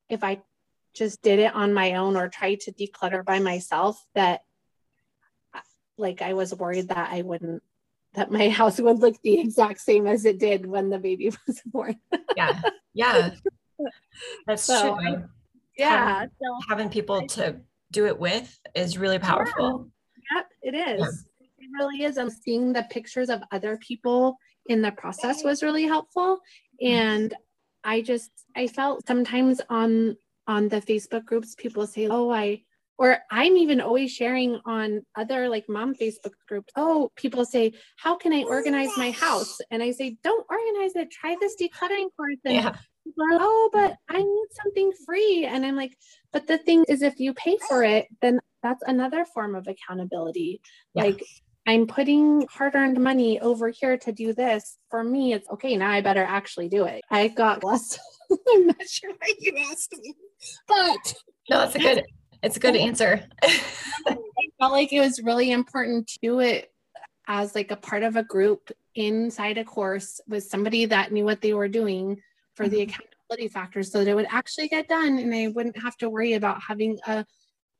if 0.09 0.23
I 0.23 0.41
just 0.95 1.21
did 1.21 1.39
it 1.39 1.53
on 1.53 1.73
my 1.73 1.95
own 1.95 2.15
or 2.15 2.27
tried 2.27 2.61
to 2.61 2.71
declutter 2.71 3.23
by 3.23 3.39
myself, 3.39 4.03
that 4.15 4.41
like 5.97 6.21
I 6.21 6.33
was 6.33 6.53
worried 6.53 6.89
that 6.89 7.09
I 7.11 7.21
wouldn't 7.21 7.63
that 8.13 8.31
my 8.31 8.49
house 8.61 8.79
would 8.79 8.99
look 8.99 9.21
the 9.21 9.39
exact 9.39 9.81
same 9.81 10.07
as 10.07 10.25
it 10.25 10.39
did 10.39 10.65
when 10.65 10.89
the 10.89 10.99
baby 10.99 11.31
was 11.47 11.61
born. 11.65 11.95
yeah. 12.35 12.61
Yeah. 12.93 13.31
That's 14.47 14.63
so, 14.63 14.97
true. 14.97 15.25
Yeah. 15.77 16.19
Having, 16.19 16.31
so, 16.41 16.57
having 16.69 16.89
people 16.89 17.27
to 17.27 17.57
do 17.91 18.05
it 18.05 18.19
with 18.19 18.59
is 18.75 18.97
really 18.97 19.19
powerful. 19.19 19.87
Yep, 20.35 20.47
it 20.61 20.75
is. 20.75 21.25
Yeah. 21.39 21.47
It 21.59 21.69
really 21.73 22.03
is. 22.03 22.17
I'm 22.17 22.29
seeing 22.29 22.73
the 22.73 22.85
pictures 22.89 23.29
of 23.29 23.41
other 23.51 23.77
people 23.77 24.37
in 24.67 24.81
the 24.81 24.91
process 24.91 25.43
was 25.43 25.63
really 25.63 25.83
helpful. 25.83 26.39
And 26.81 27.33
I 27.83 28.01
just 28.01 28.31
I 28.55 28.67
felt 28.67 29.07
sometimes 29.07 29.61
on 29.69 30.17
on 30.47 30.69
the 30.69 30.81
Facebook 30.81 31.25
groups, 31.25 31.55
people 31.55 31.87
say, 31.87 32.07
Oh, 32.07 32.29
I 32.29 32.63
or 32.97 33.19
I'm 33.29 33.57
even 33.57 33.79
always 33.79 34.11
sharing 34.11 34.59
on 34.65 35.05
other 35.15 35.49
like 35.49 35.65
mom 35.69 35.93
Facebook 35.95 36.33
groups. 36.47 36.73
Oh, 36.75 37.11
people 37.15 37.45
say, 37.45 37.73
How 37.97 38.15
can 38.15 38.33
I 38.33 38.43
organize 38.43 38.89
my 38.97 39.11
house? 39.11 39.59
And 39.71 39.83
I 39.83 39.91
say, 39.91 40.17
Don't 40.23 40.45
organize 40.49 40.95
it. 40.95 41.11
Try 41.11 41.35
this 41.39 41.55
decluttering 41.61 42.07
course. 42.15 42.37
And 42.45 42.55
yeah. 42.55 42.75
people 43.03 43.23
are, 43.23 43.39
Oh, 43.39 43.69
but 43.71 43.95
I 44.09 44.17
need 44.17 44.47
something 44.51 44.91
free. 45.05 45.45
And 45.45 45.65
I'm 45.65 45.75
like, 45.75 45.95
But 46.33 46.47
the 46.47 46.57
thing 46.57 46.85
is, 46.87 47.01
if 47.01 47.19
you 47.19 47.33
pay 47.33 47.57
for 47.67 47.83
it, 47.83 48.07
then 48.21 48.39
that's 48.63 48.83
another 48.87 49.25
form 49.25 49.55
of 49.55 49.67
accountability. 49.67 50.61
Yeah. 50.93 51.03
Like, 51.03 51.23
I'm 51.67 51.85
putting 51.85 52.47
hard 52.49 52.75
earned 52.75 52.97
money 52.97 53.41
over 53.41 53.69
here 53.69 53.97
to 53.97 54.11
do 54.13 54.33
this. 54.33 54.77
For 54.89 55.03
me, 55.03 55.33
it's 55.33 55.49
okay. 55.49 55.75
Now 55.75 55.91
I 55.91 55.99
better 55.99 56.23
actually 56.23 56.69
do 56.69 56.85
it. 56.85 57.03
I 57.11 57.27
got 57.27 57.63
less. 57.63 57.99
I'm 58.31 58.67
not 58.67 58.87
sure 58.87 59.11
why 59.11 59.33
you 59.39 59.53
asked 59.69 59.93
me, 60.01 60.15
but 60.65 61.13
no, 61.49 61.59
that's 61.59 61.75
a 61.75 61.79
good 61.79 62.03
it's 62.43 62.57
a 62.57 62.59
good 62.59 62.75
answer. 62.75 63.23
I 63.43 64.17
felt 64.59 64.71
like 64.71 64.93
it 64.93 64.99
was 64.99 65.21
really 65.21 65.51
important 65.51 66.07
to 66.07 66.19
do 66.21 66.39
it 66.39 66.71
as 67.27 67.55
like 67.55 67.71
a 67.71 67.75
part 67.75 68.03
of 68.03 68.15
a 68.15 68.23
group 68.23 68.71
inside 68.95 69.57
a 69.57 69.63
course 69.63 70.19
with 70.27 70.43
somebody 70.43 70.85
that 70.85 71.11
knew 71.11 71.25
what 71.25 71.41
they 71.41 71.53
were 71.53 71.67
doing 71.67 72.21
for 72.55 72.65
mm-hmm. 72.65 72.73
the 72.73 72.81
accountability 72.81 73.47
factor 73.47 73.83
so 73.83 73.99
that 73.99 74.09
it 74.09 74.15
would 74.15 74.27
actually 74.29 74.67
get 74.67 74.87
done 74.87 75.19
and 75.19 75.33
I 75.33 75.49
wouldn't 75.49 75.81
have 75.81 75.97
to 75.97 76.09
worry 76.09 76.33
about 76.33 76.61
having 76.67 76.97
a 77.05 77.25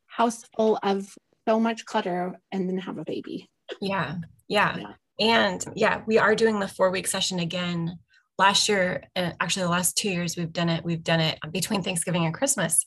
house 0.06 0.44
full 0.56 0.78
of 0.84 1.08
so 1.48 1.60
much 1.60 1.86
clutter 1.86 2.38
and 2.52 2.70
then 2.70 2.78
have 2.78 2.98
a 2.98 3.06
baby. 3.06 3.50
Yeah. 3.82 4.16
Yeah. 4.48 4.78
yeah. 4.78 4.94
And 5.20 5.66
yeah, 5.76 6.02
we 6.06 6.18
are 6.18 6.36
doing 6.36 6.60
the 6.60 6.68
four 6.68 6.92
week 6.92 7.08
session 7.08 7.40
again. 7.40 8.00
Last 8.38 8.70
year, 8.70 9.04
actually, 9.16 9.64
the 9.64 9.70
last 9.70 9.98
two 9.98 10.12
years, 10.12 10.38
we've 10.38 10.54
done 10.54 10.70
it. 10.70 10.84
We've 10.84 11.04
done 11.04 11.20
it 11.20 11.40
between 11.52 11.82
Thanksgiving 11.82 12.26
and 12.26 12.34
Christmas. 12.34 12.86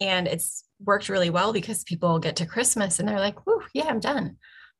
And 0.00 0.28
it's 0.28 0.64
worked 0.84 1.08
really 1.08 1.30
well 1.30 1.52
because 1.52 1.84
people 1.84 2.18
get 2.18 2.36
to 2.36 2.46
Christmas 2.46 2.98
and 2.98 3.08
they're 3.08 3.20
like, 3.20 3.46
whoo, 3.46 3.62
yeah, 3.72 3.86
I'm 3.86 4.00
done. 4.00 4.36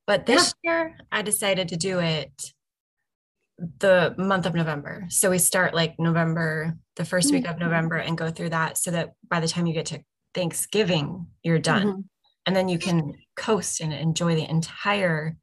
But 0.06 0.26
this 0.26 0.54
yeah. 0.62 0.72
year 0.72 0.96
I 1.10 1.22
decided 1.22 1.68
to 1.68 1.76
do 1.76 1.98
it 1.98 2.30
the 3.78 4.14
month 4.18 4.46
of 4.46 4.54
November. 4.54 5.06
So 5.08 5.30
we 5.30 5.38
start 5.38 5.74
like 5.74 5.94
November, 5.98 6.76
the 6.96 7.04
1st 7.04 7.08
mm-hmm. 7.08 7.34
week 7.34 7.44
of 7.46 7.52
mm-hmm. 7.52 7.64
November, 7.64 7.96
and 7.96 8.18
go 8.18 8.30
through 8.30 8.50
that 8.50 8.78
so 8.78 8.90
that 8.90 9.10
by 9.28 9.40
the 9.40 9.48
time 9.48 9.66
you 9.66 9.74
get 9.74 9.86
to 9.86 10.00
Thanksgiving, 10.34 11.26
you're 11.42 11.58
done. 11.58 11.86
Mm-hmm. 11.86 12.00
And 12.46 12.56
then 12.56 12.68
you 12.68 12.78
can 12.78 13.14
coast 13.36 13.80
and 13.80 13.92
enjoy 13.92 14.34
the 14.34 14.48
entire 14.48 15.36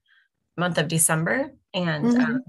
month 0.57 0.77
of 0.77 0.87
December. 0.87 1.51
And 1.73 2.05
mm-hmm. 2.05 2.21
um, 2.21 2.43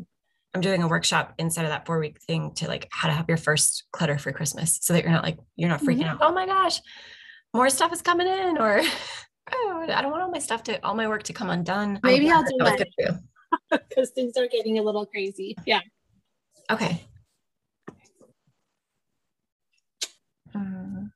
I'm 0.54 0.60
doing 0.60 0.82
a 0.82 0.88
workshop 0.88 1.34
inside 1.38 1.64
of 1.64 1.70
that 1.70 1.86
four 1.86 1.98
week 1.98 2.20
thing 2.20 2.52
to 2.56 2.68
like 2.68 2.88
how 2.90 3.08
to 3.08 3.14
have 3.14 3.26
your 3.28 3.38
first 3.38 3.84
clutter 3.92 4.18
for 4.18 4.32
Christmas 4.32 4.78
so 4.82 4.92
that 4.92 5.02
you're 5.02 5.12
not 5.12 5.22
like, 5.22 5.38
you're 5.56 5.70
not 5.70 5.80
freaking 5.80 6.04
out. 6.04 6.18
Oh 6.20 6.32
my 6.32 6.44
gosh, 6.44 6.80
more 7.54 7.70
stuff 7.70 7.92
is 7.92 8.02
coming 8.02 8.26
in 8.26 8.58
or 8.58 8.80
oh, 9.52 9.86
I 9.92 10.02
don't 10.02 10.10
want 10.10 10.22
all 10.22 10.30
my 10.30 10.38
stuff 10.38 10.62
to 10.64 10.84
all 10.84 10.94
my 10.94 11.08
work 11.08 11.22
to 11.24 11.32
come 11.32 11.50
undone. 11.50 12.00
Maybe 12.02 12.30
I'll 12.30 12.42
do 12.42 12.56
that 12.58 12.88
because 13.88 14.10
things 14.14 14.36
are 14.36 14.46
getting 14.46 14.78
a 14.78 14.82
little 14.82 15.06
crazy. 15.06 15.56
Yeah. 15.66 15.80
Okay. 16.70 17.04
Um, 20.54 21.12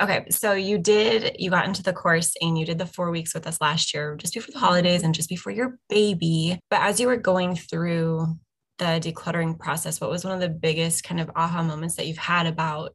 okay, 0.00 0.26
so 0.30 0.52
you 0.52 0.78
did, 0.78 1.36
you 1.38 1.50
got 1.50 1.66
into 1.66 1.82
the 1.82 1.92
course 1.92 2.34
and 2.40 2.58
you 2.58 2.66
did 2.66 2.78
the 2.78 2.86
four 2.86 3.10
weeks 3.10 3.34
with 3.34 3.46
us 3.46 3.60
last 3.60 3.94
year, 3.94 4.16
just 4.16 4.34
before 4.34 4.52
the 4.52 4.58
holidays 4.58 5.02
and 5.02 5.14
just 5.14 5.28
before 5.28 5.52
your 5.52 5.78
baby. 5.88 6.58
But 6.70 6.82
as 6.82 7.00
you 7.00 7.06
were 7.06 7.16
going 7.16 7.56
through 7.56 8.38
the 8.78 9.00
decluttering 9.00 9.58
process, 9.58 10.00
what 10.00 10.10
was 10.10 10.24
one 10.24 10.34
of 10.34 10.40
the 10.40 10.48
biggest 10.48 11.04
kind 11.04 11.20
of 11.20 11.30
aha 11.34 11.62
moments 11.62 11.96
that 11.96 12.06
you've 12.06 12.18
had 12.18 12.46
about 12.46 12.94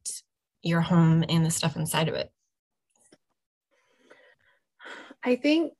your 0.63 0.81
home 0.81 1.23
and 1.27 1.45
the 1.45 1.51
stuff 1.51 1.75
inside 1.75 2.07
of 2.07 2.15
it? 2.15 2.31
I 5.23 5.35
think 5.35 5.73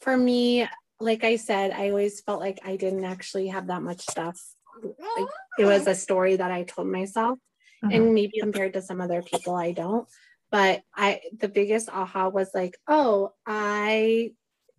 for 0.00 0.16
me, 0.16 0.68
like 1.00 1.24
I 1.24 1.36
said, 1.36 1.72
I 1.72 1.90
always 1.90 2.20
felt 2.20 2.40
like 2.40 2.60
I 2.64 2.76
didn't 2.76 3.04
actually 3.04 3.48
have 3.48 3.68
that 3.68 3.82
much 3.82 4.00
stuff. 4.00 4.40
Like 4.82 5.28
it 5.58 5.64
was 5.64 5.86
a 5.86 5.94
story 5.94 6.36
that 6.36 6.50
I 6.50 6.64
told 6.64 6.88
myself. 6.88 7.38
Mm-hmm. 7.84 7.94
And 7.94 8.14
maybe 8.14 8.40
compared 8.40 8.72
to 8.74 8.82
some 8.82 9.00
other 9.00 9.22
people, 9.22 9.54
I 9.54 9.72
don't. 9.72 10.08
But 10.50 10.82
I 10.94 11.20
the 11.36 11.48
biggest 11.48 11.88
aha 11.88 12.28
was 12.28 12.50
like, 12.54 12.76
oh, 12.88 13.32
I 13.46 14.32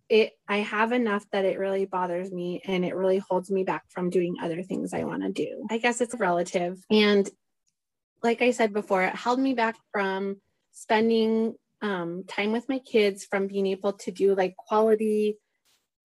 it 0.08 0.32
I 0.48 0.58
have 0.58 0.92
enough 0.92 1.24
that 1.32 1.44
it 1.44 1.58
really 1.58 1.86
bothers 1.86 2.32
me 2.32 2.60
and 2.66 2.84
it 2.84 2.96
really 2.96 3.18
holds 3.18 3.50
me 3.50 3.64
back 3.64 3.84
from 3.88 4.10
doing 4.10 4.36
other 4.42 4.62
things 4.62 4.92
I 4.92 5.04
want 5.04 5.22
to 5.22 5.30
do. 5.30 5.66
I 5.70 5.78
guess 5.78 6.00
it's 6.00 6.18
relative. 6.18 6.82
And 6.90 7.28
like 8.22 8.42
I 8.42 8.50
said 8.50 8.72
before, 8.72 9.02
it 9.02 9.14
held 9.14 9.40
me 9.40 9.54
back 9.54 9.76
from 9.92 10.36
spending 10.72 11.54
um, 11.82 12.24
time 12.28 12.52
with 12.52 12.68
my 12.68 12.78
kids, 12.78 13.24
from 13.24 13.46
being 13.46 13.66
able 13.66 13.94
to 13.94 14.10
do 14.10 14.34
like 14.34 14.56
quality 14.56 15.38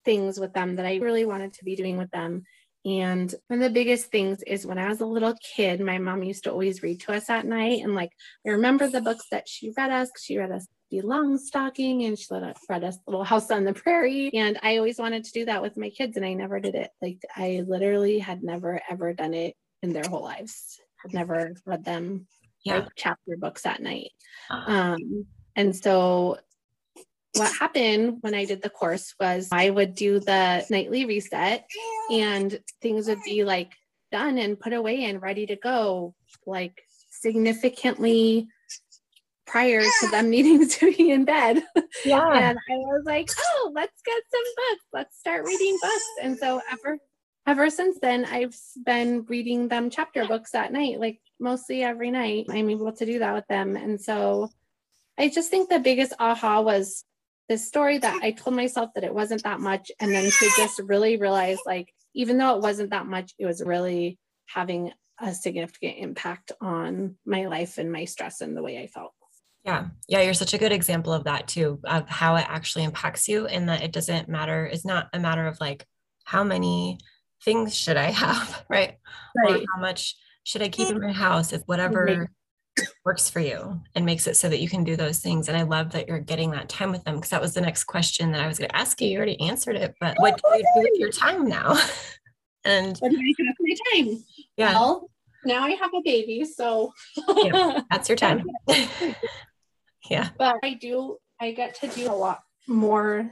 things 0.06 0.39
with 0.39 0.54
them 0.54 0.75
that 0.75 0.86
I 0.86 0.97
really 0.97 1.25
wanted 1.25 1.54
to 1.54 1.65
be 1.65 1.75
doing 1.75 1.97
with 1.97 2.12
them. 2.12 2.43
And 2.86 3.34
one 3.47 3.60
of 3.60 3.63
the 3.63 3.73
biggest 3.73 4.12
things 4.12 4.43
is 4.45 4.65
when 4.65 4.78
I 4.78 4.88
was 4.88 5.01
a 5.01 5.08
little 5.08 5.34
kid, 5.56 5.82
my 5.82 5.97
mom 5.97 6.21
used 6.21 6.43
to 6.43 6.51
always 6.51 6.84
read 6.84 7.01
to 7.01 7.13
us 7.13 7.32
at 7.32 7.45
night. 7.45 7.82
And 7.84 7.95
like, 7.95 8.12
I 8.45 8.51
remember 8.51 8.88
the 8.88 9.01
books 9.01 9.25
that 9.32 9.49
she 9.49 9.73
read 9.75 9.89
us. 9.89 10.10
She 10.21 10.38
read 10.38 10.51
us 10.51 10.67
The 10.91 11.01
Longstocking 11.01 12.06
and 12.06 12.17
she 12.17 12.28
read 12.30 12.84
us 12.84 12.99
Little 13.08 13.23
House 13.23 13.49
on 13.49 13.63
the 13.63 13.73
Prairie. 13.73 14.30
And 14.36 14.60
I 14.62 14.78
always 14.78 14.99
wanted 14.99 15.23
to 15.23 15.32
do 15.32 15.45
that 15.45 15.63
with 15.63 15.78
my 15.78 15.89
kids, 15.89 16.15
and 16.15 16.25
I 16.25 16.34
never 16.34 16.60
did 16.60 16.75
it. 16.75 16.91
Like, 17.01 17.23
I 17.36 17.63
literally 17.67 18.19
had 18.19 18.43
never, 18.43 18.80
ever 18.88 19.13
done 19.13 19.34
it 19.34 19.56
in 19.82 19.91
their 19.91 20.08
whole 20.08 20.23
lives. 20.23 20.80
I've 21.06 21.13
never 21.13 21.54
read 21.65 21.86
them 21.86 22.28
yeah. 22.63 22.80
like 22.80 22.89
chapter 22.96 23.38
books 23.38 23.65
at 23.65 23.82
night. 23.82 24.12
Uh-huh. 24.50 24.72
Um, 24.72 25.26
and 25.56 25.76
so 25.76 26.39
what 27.36 27.54
happened 27.54 28.18
when 28.22 28.34
I 28.34 28.46
did 28.46 28.62
the 28.62 28.70
course 28.70 29.13
was 29.20 29.50
I 29.52 29.70
would 29.70 29.94
do 29.94 30.20
the 30.20 30.65
nightly 30.70 31.06
reset 31.06 31.68
and 32.12 32.60
things 32.82 33.08
would 33.08 33.22
be 33.24 33.44
like 33.44 33.74
done 34.12 34.38
and 34.38 34.60
put 34.60 34.74
away 34.74 35.04
and 35.06 35.22
ready 35.22 35.46
to 35.48 35.56
go, 35.56 36.15
like 36.46 36.82
significantly 37.12 38.48
prior 39.46 39.82
to 39.82 40.08
them 40.12 40.30
needing 40.32 40.68
to 40.68 40.96
be 40.96 41.12
in 41.12 41.26
bed. 41.26 41.62
Yeah. 42.06 42.28
and 42.34 42.58
I 42.58 42.76
was 42.78 43.04
like, 43.06 43.30
oh, 43.38 43.72
let's 43.76 44.02
get 44.04 44.24
some 44.32 44.44
books. 44.56 44.86
Let's 44.94 45.20
start 45.20 45.46
reading 45.46 45.78
books. 45.82 46.06
And 46.22 46.38
so 46.38 46.62
ever 46.72 46.98
ever 47.48 47.70
since 47.70 48.00
then, 48.00 48.26
I've 48.26 48.58
been 48.86 49.26
reading 49.28 49.68
them 49.68 49.90
chapter 49.90 50.26
books 50.26 50.56
at 50.56 50.72
night, 50.74 51.00
like 51.00 51.20
mostly 51.40 51.84
every 51.84 52.12
night. 52.12 52.48
I'm 52.50 52.70
able 52.70 52.92
to 52.92 53.06
do 53.06 53.20
that 53.20 53.34
with 53.34 53.48
them. 53.48 53.76
And 53.76 54.02
so 54.02 54.50
I 55.18 55.30
just 55.30 55.50
think 55.50 55.70
the 55.70 55.80
biggest 55.80 56.14
aha 56.20 56.62
was 56.62 57.04
this 57.48 57.68
story 57.68 58.00
that 58.00 58.24
I 58.24 58.32
told 58.32 58.56
myself 58.56 58.90
that 58.96 59.04
it 59.04 59.14
wasn't 59.14 59.44
that 59.44 59.60
much. 59.60 59.92
And 60.00 60.12
then 60.12 60.24
to 60.24 60.50
just 60.58 60.80
really 60.80 61.18
realize, 61.18 61.60
like, 61.66 61.94
even 62.14 62.38
though 62.38 62.56
it 62.56 62.62
wasn't 62.62 62.90
that 62.90 63.06
much, 63.06 63.34
it 63.38 63.46
was 63.46 63.62
really 63.62 64.18
having 64.48 64.92
a 65.22 65.34
significant 65.34 65.98
impact 65.98 66.52
on 66.60 67.16
my 67.26 67.46
life 67.46 67.78
and 67.78 67.92
my 67.92 68.06
stress 68.06 68.42
and 68.42 68.58
the 68.58 68.64
way 68.64 68.80
I 68.80 68.88
felt. 68.88 69.14
Yeah. 69.64 69.88
Yeah. 70.08 70.22
You're 70.22 70.34
such 70.34 70.54
a 70.54 70.58
good 70.58 70.72
example 70.72 71.14
of 71.14 71.24
that 71.26 71.48
too, 71.48 71.80
of 71.86 72.08
how 72.10 72.36
it 72.36 72.46
actually 72.48 72.84
impacts 72.84 73.28
you, 73.28 73.48
and 73.48 73.70
that 73.70 73.84
it 73.84 73.92
doesn't 73.92 74.28
matter. 74.30 74.66
It's 74.66 74.86
not 74.86 75.10
a 75.14 75.20
matter 75.20 75.46
of 75.48 75.60
like, 75.60 75.86
how 76.24 76.44
many 76.44 76.98
things 77.46 77.76
should 77.76 77.98
I 77.98 78.12
have, 78.12 78.66
right? 78.70 78.98
right. 79.38 79.62
Or 79.62 79.66
how 79.74 79.82
much 79.82 80.16
should 80.44 80.62
I 80.62 80.70
keep 80.70 80.90
in 80.90 81.00
my 81.00 81.14
house? 81.14 81.54
If 81.54 81.62
whatever 81.68 82.30
works 83.06 83.30
for 83.30 83.40
you 83.40 83.80
and 83.94 84.06
makes 84.06 84.28
it 84.28 84.36
so 84.36 84.50
that 84.50 84.60
you 84.60 84.68
can 84.68 84.84
do 84.84 84.96
those 84.96 85.20
things. 85.20 85.48
And 85.48 85.58
I 85.58 85.62
love 85.62 85.92
that 85.92 86.08
you're 86.08 86.20
getting 86.20 86.52
that 86.52 86.70
time 86.70 86.92
with 86.92 87.04
them 87.04 87.16
because 87.16 87.30
that 87.30 87.42
was 87.42 87.54
the 87.54 87.62
next 87.62 87.86
question 87.86 88.32
that 88.32 88.42
I 88.42 88.48
was 88.48 88.58
going 88.58 88.70
to 88.70 88.76
ask 88.76 89.00
you. 89.02 89.10
You 89.10 89.18
already 89.18 89.40
answered 89.40 89.76
it, 89.76 89.96
but 90.00 90.16
what 90.20 90.42
do 90.42 90.58
you 90.58 90.66
do 90.76 90.82
with 90.82 91.00
your 91.00 91.12
time 91.12 91.48
now? 91.48 91.80
and 92.66 92.98
what 92.98 93.12
do 93.12 93.18
I 93.18 93.34
do 93.38 93.46
with 93.48 93.56
my 93.60 93.76
time? 93.94 94.24
Yeah. 94.58 94.74
Well, 94.74 95.10
now 95.46 95.64
I 95.64 95.72
have 95.72 95.92
a 95.94 96.02
baby, 96.04 96.44
so 96.44 96.92
yeah, 97.38 97.82
that's 97.92 98.10
your 98.10 98.16
time. 98.18 98.44
yeah. 100.10 100.30
But 100.38 100.58
I 100.64 100.74
do, 100.74 101.18
I 101.40 101.52
get 101.52 101.76
to 101.82 101.88
do 101.88 102.10
a 102.10 102.14
lot 102.14 102.42
more 102.68 103.30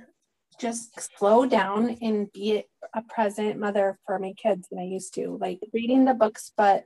just 0.60 1.18
slow 1.18 1.46
down 1.46 1.98
and 2.02 2.32
be 2.32 2.64
a 2.94 3.02
present 3.02 3.60
mother 3.60 3.98
for 4.06 4.20
my 4.20 4.34
kids 4.34 4.68
than 4.70 4.80
I 4.80 4.84
used 4.86 5.14
to. 5.16 5.38
Like 5.40 5.60
reading 5.74 6.06
the 6.06 6.14
books, 6.14 6.52
but 6.56 6.86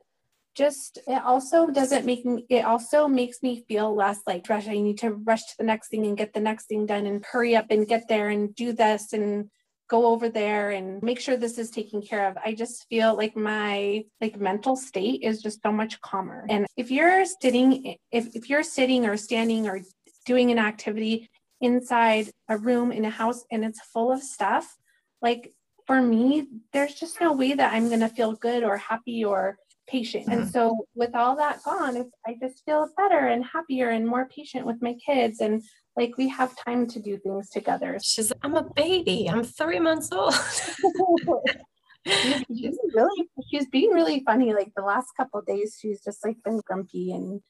just 0.57 0.97
it 1.07 1.21
also 1.23 1.67
doesn't 1.67 2.03
make 2.03 2.25
me 2.25 2.43
it 2.49 2.65
also 2.65 3.07
makes 3.07 3.43
me 3.43 3.63
feel 3.67 3.93
less 3.93 4.21
like 4.25 4.49
rush 4.49 4.67
i 4.67 4.71
need 4.71 4.97
to 4.97 5.11
rush 5.11 5.43
to 5.45 5.53
the 5.59 5.63
next 5.63 5.89
thing 5.89 6.03
and 6.07 6.17
get 6.17 6.33
the 6.33 6.39
next 6.39 6.65
thing 6.65 6.87
done 6.87 7.05
and 7.05 7.23
hurry 7.23 7.55
up 7.55 7.67
and 7.69 7.87
get 7.87 8.07
there 8.07 8.29
and 8.29 8.55
do 8.55 8.73
this 8.73 9.13
and 9.13 9.51
go 9.87 10.07
over 10.07 10.29
there 10.29 10.71
and 10.71 11.01
make 11.03 11.19
sure 11.19 11.37
this 11.37 11.59
is 11.59 11.69
taken 11.69 12.01
care 12.01 12.27
of 12.27 12.35
i 12.43 12.55
just 12.55 12.87
feel 12.89 13.15
like 13.15 13.37
my 13.37 14.03
like 14.19 14.39
mental 14.39 14.75
state 14.75 15.21
is 15.21 15.43
just 15.43 15.61
so 15.61 15.71
much 15.71 16.01
calmer 16.01 16.43
and 16.49 16.65
if 16.75 16.89
you're 16.89 17.23
sitting 17.39 17.95
if, 18.11 18.35
if 18.35 18.49
you're 18.49 18.63
sitting 18.63 19.05
or 19.05 19.15
standing 19.15 19.67
or 19.67 19.79
doing 20.25 20.51
an 20.51 20.57
activity 20.57 21.29
inside 21.61 22.29
a 22.49 22.57
room 22.57 22.91
in 22.91 23.05
a 23.05 23.09
house 23.09 23.43
and 23.51 23.65
it's 23.65 23.81
full 23.81 24.11
of 24.11 24.21
stuff 24.21 24.77
like 25.21 25.53
for 25.85 26.01
me 26.01 26.47
there's 26.73 26.93
just 26.93 27.19
no 27.19 27.33
way 27.33 27.53
that 27.53 27.73
i'm 27.73 27.87
going 27.87 27.99
to 27.99 28.09
feel 28.09 28.33
good 28.33 28.63
or 28.63 28.77
happy 28.77 29.23
or 29.23 29.57
patient. 29.87 30.27
And 30.27 30.41
mm-hmm. 30.41 30.49
so 30.49 30.85
with 30.95 31.15
all 31.15 31.35
that 31.37 31.63
gone, 31.63 32.11
I 32.25 32.35
just 32.39 32.63
feel 32.65 32.89
better 32.95 33.27
and 33.27 33.43
happier 33.43 33.89
and 33.89 34.07
more 34.07 34.27
patient 34.27 34.65
with 34.65 34.81
my 34.81 34.95
kids. 35.03 35.39
And 35.39 35.63
like 35.95 36.17
we 36.17 36.27
have 36.29 36.55
time 36.63 36.87
to 36.87 36.99
do 36.99 37.17
things 37.17 37.49
together. 37.49 37.97
She's 38.03 38.31
I'm 38.43 38.55
a 38.55 38.63
baby. 38.75 39.29
I'm 39.29 39.43
three 39.43 39.79
months 39.79 40.11
old. 40.11 40.33
she's, 42.05 42.43
she's 42.55 42.77
really 42.93 43.29
she's 43.49 43.67
being 43.67 43.91
really 43.91 44.21
funny. 44.25 44.53
Like 44.53 44.71
the 44.75 44.83
last 44.83 45.07
couple 45.17 45.41
days, 45.41 45.77
she's 45.81 46.03
just 46.03 46.23
like 46.23 46.37
been 46.43 46.61
grumpy 46.65 47.11
and 47.11 47.41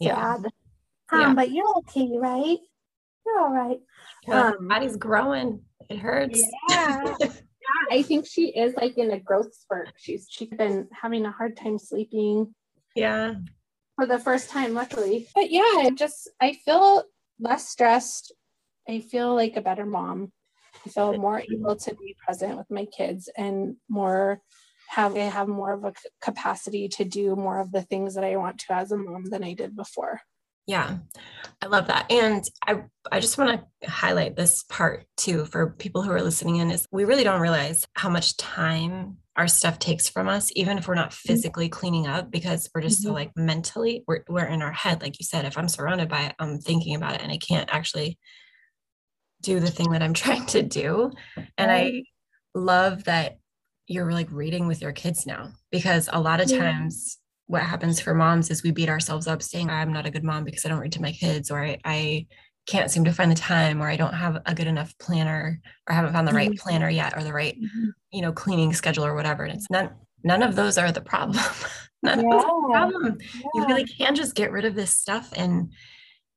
Yeah. 0.00 0.46
Um, 1.12 1.20
yeah. 1.20 1.34
but 1.34 1.50
you're 1.50 1.76
okay, 1.78 2.08
right? 2.14 2.58
You're 3.30 3.42
all 3.42 3.52
right. 3.52 3.80
Um, 4.30 4.68
body's 4.68 4.96
growing. 4.96 5.60
It 5.88 5.98
hurts. 5.98 6.42
Yeah. 6.68 7.16
I 7.90 8.02
think 8.02 8.26
she 8.26 8.48
is 8.48 8.74
like 8.74 8.98
in 8.98 9.10
a 9.10 9.20
growth 9.20 9.54
spurt. 9.54 9.90
She's 9.96 10.26
she's 10.28 10.48
been 10.48 10.88
having 10.92 11.24
a 11.26 11.30
hard 11.30 11.56
time 11.56 11.78
sleeping. 11.78 12.54
Yeah. 12.94 13.34
For 13.96 14.06
the 14.06 14.18
first 14.18 14.50
time, 14.50 14.74
luckily. 14.74 15.28
But 15.34 15.50
yeah, 15.50 15.62
I 15.62 15.90
just 15.94 16.30
I 16.40 16.54
feel 16.64 17.04
less 17.38 17.68
stressed. 17.68 18.32
I 18.88 19.00
feel 19.00 19.34
like 19.34 19.56
a 19.56 19.62
better 19.62 19.86
mom. 19.86 20.32
I 20.84 20.88
feel 20.88 21.16
more 21.18 21.40
able 21.40 21.76
to 21.76 21.94
be 21.94 22.16
present 22.24 22.56
with 22.56 22.70
my 22.70 22.86
kids 22.86 23.28
and 23.36 23.76
more 23.88 24.40
have 24.88 25.16
I 25.16 25.20
have 25.20 25.46
more 25.46 25.72
of 25.72 25.84
a 25.84 25.92
capacity 26.20 26.88
to 26.88 27.04
do 27.04 27.36
more 27.36 27.60
of 27.60 27.70
the 27.70 27.82
things 27.82 28.14
that 28.14 28.24
I 28.24 28.36
want 28.36 28.58
to 28.60 28.72
as 28.72 28.90
a 28.90 28.96
mom 28.96 29.24
than 29.26 29.44
I 29.44 29.54
did 29.54 29.76
before. 29.76 30.20
Yeah, 30.66 30.98
I 31.62 31.66
love 31.66 31.88
that. 31.88 32.10
And 32.10 32.44
I, 32.66 32.84
I 33.10 33.18
just 33.20 33.38
want 33.38 33.60
to 33.80 33.90
highlight 33.90 34.36
this 34.36 34.62
part 34.64 35.04
too 35.16 35.44
for 35.46 35.70
people 35.78 36.02
who 36.02 36.12
are 36.12 36.22
listening 36.22 36.56
in 36.56 36.70
is 36.70 36.86
we 36.92 37.04
really 37.04 37.24
don't 37.24 37.40
realize 37.40 37.84
how 37.94 38.08
much 38.08 38.36
time 38.36 39.16
our 39.36 39.48
stuff 39.48 39.78
takes 39.78 40.08
from 40.08 40.28
us, 40.28 40.50
even 40.54 40.78
if 40.78 40.86
we're 40.86 40.94
not 40.94 41.10
mm-hmm. 41.10 41.28
physically 41.28 41.68
cleaning 41.68 42.06
up 42.06 42.30
because 42.30 42.68
we're 42.74 42.82
just 42.82 43.00
mm-hmm. 43.00 43.08
so 43.08 43.14
like 43.14 43.30
mentally, 43.36 44.04
we're, 44.06 44.22
we're 44.28 44.46
in 44.46 44.62
our 44.62 44.72
head. 44.72 45.02
Like 45.02 45.18
you 45.18 45.24
said, 45.24 45.44
if 45.44 45.56
I'm 45.56 45.68
surrounded 45.68 46.08
by 46.08 46.22
it, 46.26 46.34
I'm 46.38 46.58
thinking 46.58 46.94
about 46.94 47.14
it 47.14 47.22
and 47.22 47.32
I 47.32 47.38
can't 47.38 47.72
actually 47.72 48.18
do 49.42 49.58
the 49.58 49.70
thing 49.70 49.90
that 49.92 50.02
I'm 50.02 50.14
trying 50.14 50.46
to 50.46 50.62
do. 50.62 51.10
And 51.56 51.70
I 51.70 52.04
love 52.54 53.04
that 53.04 53.38
you're 53.86 54.12
like 54.12 54.30
reading 54.30 54.66
with 54.68 54.82
your 54.82 54.92
kids 54.92 55.26
now 55.26 55.50
because 55.72 56.08
a 56.12 56.20
lot 56.20 56.40
of 56.40 56.48
times 56.48 57.18
what 57.50 57.62
happens 57.62 58.00
for 58.00 58.14
moms 58.14 58.48
is 58.48 58.62
we 58.62 58.70
beat 58.70 58.88
ourselves 58.88 59.26
up 59.26 59.42
saying 59.42 59.68
i'm 59.68 59.92
not 59.92 60.06
a 60.06 60.10
good 60.10 60.22
mom 60.22 60.44
because 60.44 60.64
i 60.64 60.68
don't 60.68 60.78
read 60.78 60.92
to 60.92 61.02
my 61.02 61.10
kids 61.10 61.50
or 61.50 61.60
i, 61.60 61.76
I 61.84 62.26
can't 62.66 62.92
seem 62.92 63.04
to 63.04 63.12
find 63.12 63.28
the 63.28 63.34
time 63.34 63.82
or 63.82 63.88
i 63.88 63.96
don't 63.96 64.14
have 64.14 64.40
a 64.46 64.54
good 64.54 64.68
enough 64.68 64.96
planner 64.98 65.60
or 65.88 65.94
haven't 65.94 66.12
found 66.12 66.28
the 66.28 66.32
right 66.32 66.50
mm-hmm. 66.50 66.62
planner 66.62 66.88
yet 66.88 67.16
or 67.16 67.24
the 67.24 67.32
right 67.32 67.56
mm-hmm. 67.56 67.88
you 68.12 68.22
know 68.22 68.30
cleaning 68.30 68.72
schedule 68.72 69.04
or 69.04 69.16
whatever 69.16 69.42
and 69.42 69.52
it's 69.52 69.68
none 69.68 69.90
none 70.22 70.44
of 70.44 70.54
those 70.54 70.78
are 70.78 70.92
the 70.92 71.00
problem 71.00 71.42
none 72.04 72.20
yeah. 72.20 72.24
of 72.24 72.30
those 72.30 72.44
are 72.44 72.62
the 72.62 72.68
problem 72.70 73.18
yeah. 73.20 73.40
you 73.54 73.66
really 73.66 73.84
can 73.84 74.14
just 74.14 74.36
get 74.36 74.52
rid 74.52 74.64
of 74.64 74.76
this 74.76 74.96
stuff 74.96 75.32
and 75.34 75.72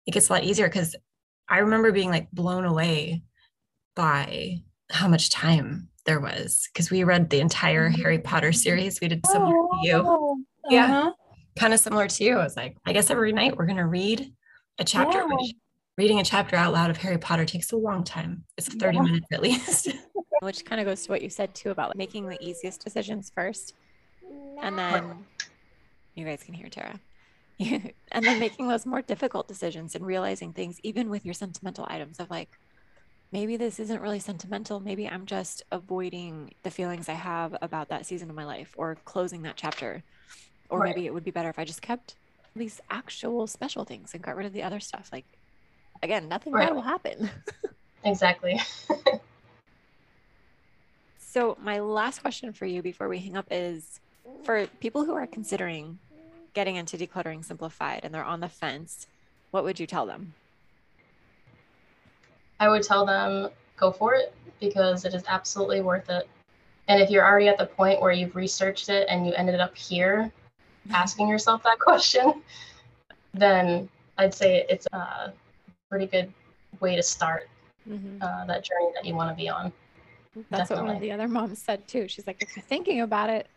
it 0.08 0.12
gets 0.12 0.30
a 0.30 0.34
lot 0.34 0.44
easier 0.44 0.68
because 0.68 0.96
i 1.48 1.60
remember 1.60 1.92
being 1.92 2.10
like 2.10 2.32
blown 2.32 2.66
away 2.66 3.22
by 3.96 4.58
how 4.90 5.08
much 5.08 5.30
time 5.30 5.90
there 6.08 6.20
was 6.20 6.68
because 6.74 6.90
we 6.90 7.04
read 7.04 7.30
the 7.30 7.40
entire 7.40 7.92
mm-hmm. 7.92 8.02
harry 8.02 8.18
potter 8.18 8.52
series 8.52 9.00
we 9.00 9.08
did 9.08 9.24
similar 9.28 9.56
oh. 9.56 9.70
to 9.84 9.88
you 9.88 10.46
yeah. 10.70 10.86
Uh-huh. 10.86 11.14
Kind 11.58 11.74
of 11.74 11.80
similar 11.80 12.08
to 12.08 12.24
you. 12.24 12.38
I 12.38 12.44
was 12.44 12.58
like, 12.58 12.78
I 12.86 12.94
guess 12.94 13.12
every 13.12 13.32
night 13.32 13.56
we're 13.58 13.66
going 13.66 13.78
to 13.78 13.86
read 13.86 14.34
a 14.80 14.84
chapter, 14.84 15.20
yeah. 15.20 15.26
which 15.26 15.54
reading 15.98 16.20
a 16.20 16.24
chapter 16.24 16.56
out 16.56 16.74
loud 16.74 16.90
of 16.90 16.98
Harry 16.98 17.20
Potter 17.20 17.46
takes 17.46 17.72
a 17.72 17.78
long 17.78 18.04
time. 18.04 18.44
It's 18.58 18.68
30 18.68 18.98
yeah. 18.98 19.04
minutes 19.04 19.28
at 19.32 19.42
least. 19.42 19.90
which 20.42 20.66
kind 20.66 20.82
of 20.82 20.88
goes 20.88 21.04
to 21.06 21.12
what 21.12 21.22
you 21.22 21.30
said 21.30 21.54
too 21.56 21.72
about 21.72 21.96
making 21.96 22.28
the 22.28 22.44
easiest 22.44 22.84
decisions 22.84 23.32
first. 23.34 23.74
And 24.62 24.78
then 24.78 25.26
you 26.16 26.26
guys 26.26 26.44
can 26.44 26.54
hear 26.54 26.70
Tara. 26.70 27.00
and 27.60 28.26
then 28.26 28.40
making 28.40 28.68
those 28.68 28.86
more 28.86 29.02
difficult 29.02 29.48
decisions 29.48 29.96
and 29.96 30.06
realizing 30.06 30.54
things, 30.54 30.80
even 30.84 31.10
with 31.10 31.24
your 31.24 31.34
sentimental 31.34 31.86
items 31.88 32.20
of 32.20 32.30
like, 32.30 32.50
maybe 33.32 33.58
this 33.58 33.80
isn't 33.80 34.02
really 34.02 34.20
sentimental. 34.20 34.80
Maybe 34.80 35.08
I'm 35.08 35.26
just 35.26 35.64
avoiding 35.72 36.54
the 36.64 36.72
feelings 36.72 37.10
I 37.10 37.14
have 37.14 37.56
about 37.62 37.90
that 37.90 38.06
season 38.06 38.30
of 38.30 38.36
my 38.36 38.46
life 38.46 38.74
or 38.78 38.98
closing 39.06 39.44
that 39.44 39.56
chapter 39.56 40.04
or 40.70 40.80
right. 40.80 40.96
maybe 40.96 41.06
it 41.06 41.14
would 41.14 41.24
be 41.24 41.32
better 41.32 41.50
if 41.50 41.60
I 41.60 41.66
just 41.66 41.82
kept 41.82 42.16
these 42.56 42.82
actual 42.90 43.48
special 43.48 43.84
things 43.84 44.14
and 44.14 44.22
got 44.22 44.36
rid 44.36 44.46
of 44.46 44.54
the 44.54 44.64
other 44.64 44.80
stuff. 44.80 45.10
Like, 45.12 45.26
again, 46.02 46.28
nothing 46.28 46.54
right. 46.54 46.68
bad 46.68 46.76
will 46.76 46.82
happen. 46.82 47.30
exactly. 48.04 48.60
so, 51.18 51.58
my 51.62 51.80
last 51.80 52.22
question 52.22 52.54
for 52.54 52.66
you 52.66 52.82
before 52.82 53.08
we 53.10 53.20
hang 53.20 53.36
up 53.36 53.48
is 53.50 54.00
for 54.44 54.68
people 54.80 55.06
who 55.06 55.14
are 55.14 55.28
considering 55.28 56.00
getting 56.54 56.76
into 56.76 56.98
decluttering 56.98 57.44
simplified 57.44 58.02
and 58.04 58.14
they're 58.14 58.24
on 58.24 58.40
the 58.40 58.50
fence, 58.50 59.08
what 59.52 59.64
would 59.64 59.80
you 59.80 59.88
tell 59.88 60.06
them? 60.06 60.34
I 62.60 62.70
would 62.70 62.84
tell 62.84 63.06
them 63.06 63.50
go 63.78 63.92
for 63.92 64.14
it 64.14 64.34
because 64.60 65.06
it 65.06 65.14
is 65.14 65.24
absolutely 65.28 65.82
worth 65.82 66.10
it. 66.10 66.28
And 66.88 67.02
if 67.02 67.10
you're 67.10 67.26
already 67.26 67.48
at 67.48 67.58
the 67.58 67.66
point 67.66 68.02
where 68.02 68.12
you've 68.12 68.36
researched 68.36 68.90
it 68.90 69.08
and 69.10 69.26
you 69.26 69.34
ended 69.34 69.60
up 69.60 69.76
here, 69.76 70.32
asking 70.92 71.28
yourself 71.28 71.64
that 71.64 71.80
question, 71.80 72.42
then 73.34 73.90
I'd 74.18 74.34
say 74.34 74.66
it's 74.70 74.88
a 74.94 75.34
pretty 75.90 76.06
good 76.06 76.32
way 76.80 76.96
to 76.96 77.04
start 77.04 77.50
mm-hmm. 77.90 78.22
uh, 78.22 78.46
that 78.46 78.64
journey 78.64 78.92
that 78.96 79.06
you 79.06 79.16
want 79.16 79.30
to 79.30 79.36
be 79.36 79.50
on. 79.50 79.72
That's 80.50 80.70
Definitely. 80.70 80.76
what 80.76 80.88
one 80.88 80.96
of 80.96 81.02
the 81.02 81.12
other 81.12 81.28
moms 81.28 81.60
said 81.60 81.88
too. 81.88 82.08
She's 82.08 82.26
like, 82.26 82.42
if 82.42 82.56
you're 82.56 82.64
thinking 82.64 83.02
about 83.02 83.30
it, 83.30 83.48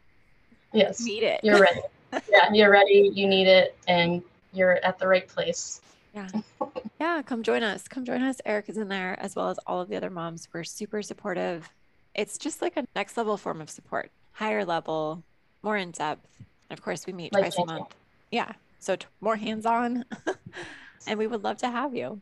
yes, 0.72 1.00
need 1.00 1.22
it. 1.22 1.40
You're 1.42 1.60
ready. 1.60 1.80
yeah, 2.12 2.52
you're 2.52 2.70
ready. 2.70 3.10
You 3.14 3.26
need 3.26 3.48
it, 3.48 3.76
and 3.88 4.22
you're 4.52 4.84
at 4.84 4.98
the 4.98 5.08
right 5.08 5.26
place. 5.26 5.80
Yeah. 6.14 6.28
Yeah. 6.98 7.20
Come 7.20 7.42
join 7.42 7.62
us. 7.62 7.86
Come 7.88 8.06
join 8.06 8.22
us. 8.22 8.40
Eric 8.46 8.70
is 8.70 8.78
in 8.78 8.88
there 8.88 9.20
as 9.20 9.36
well 9.36 9.50
as 9.50 9.58
all 9.66 9.82
of 9.82 9.90
the 9.90 9.96
other 9.96 10.08
moms. 10.08 10.48
We're 10.50 10.64
super 10.64 11.02
supportive. 11.02 11.68
It's 12.14 12.38
just 12.38 12.62
like 12.62 12.74
a 12.78 12.86
next 12.96 13.18
level 13.18 13.36
form 13.36 13.60
of 13.60 13.68
support, 13.68 14.10
higher 14.32 14.64
level, 14.64 15.22
more 15.62 15.76
in 15.76 15.90
depth. 15.90 16.26
And 16.68 16.78
of 16.78 16.84
course, 16.84 17.06
we 17.06 17.12
meet 17.12 17.32
Like 17.32 17.42
twice 17.44 17.58
a 17.58 17.64
month. 17.64 17.94
Yeah. 18.30 18.52
So 18.78 18.96
t- 18.96 19.06
more 19.20 19.36
hands 19.36 19.66
on. 19.66 20.04
and 21.06 21.18
we 21.18 21.26
would 21.26 21.42
love 21.44 21.58
to 21.58 21.70
have 21.70 21.94
you. 21.94 22.20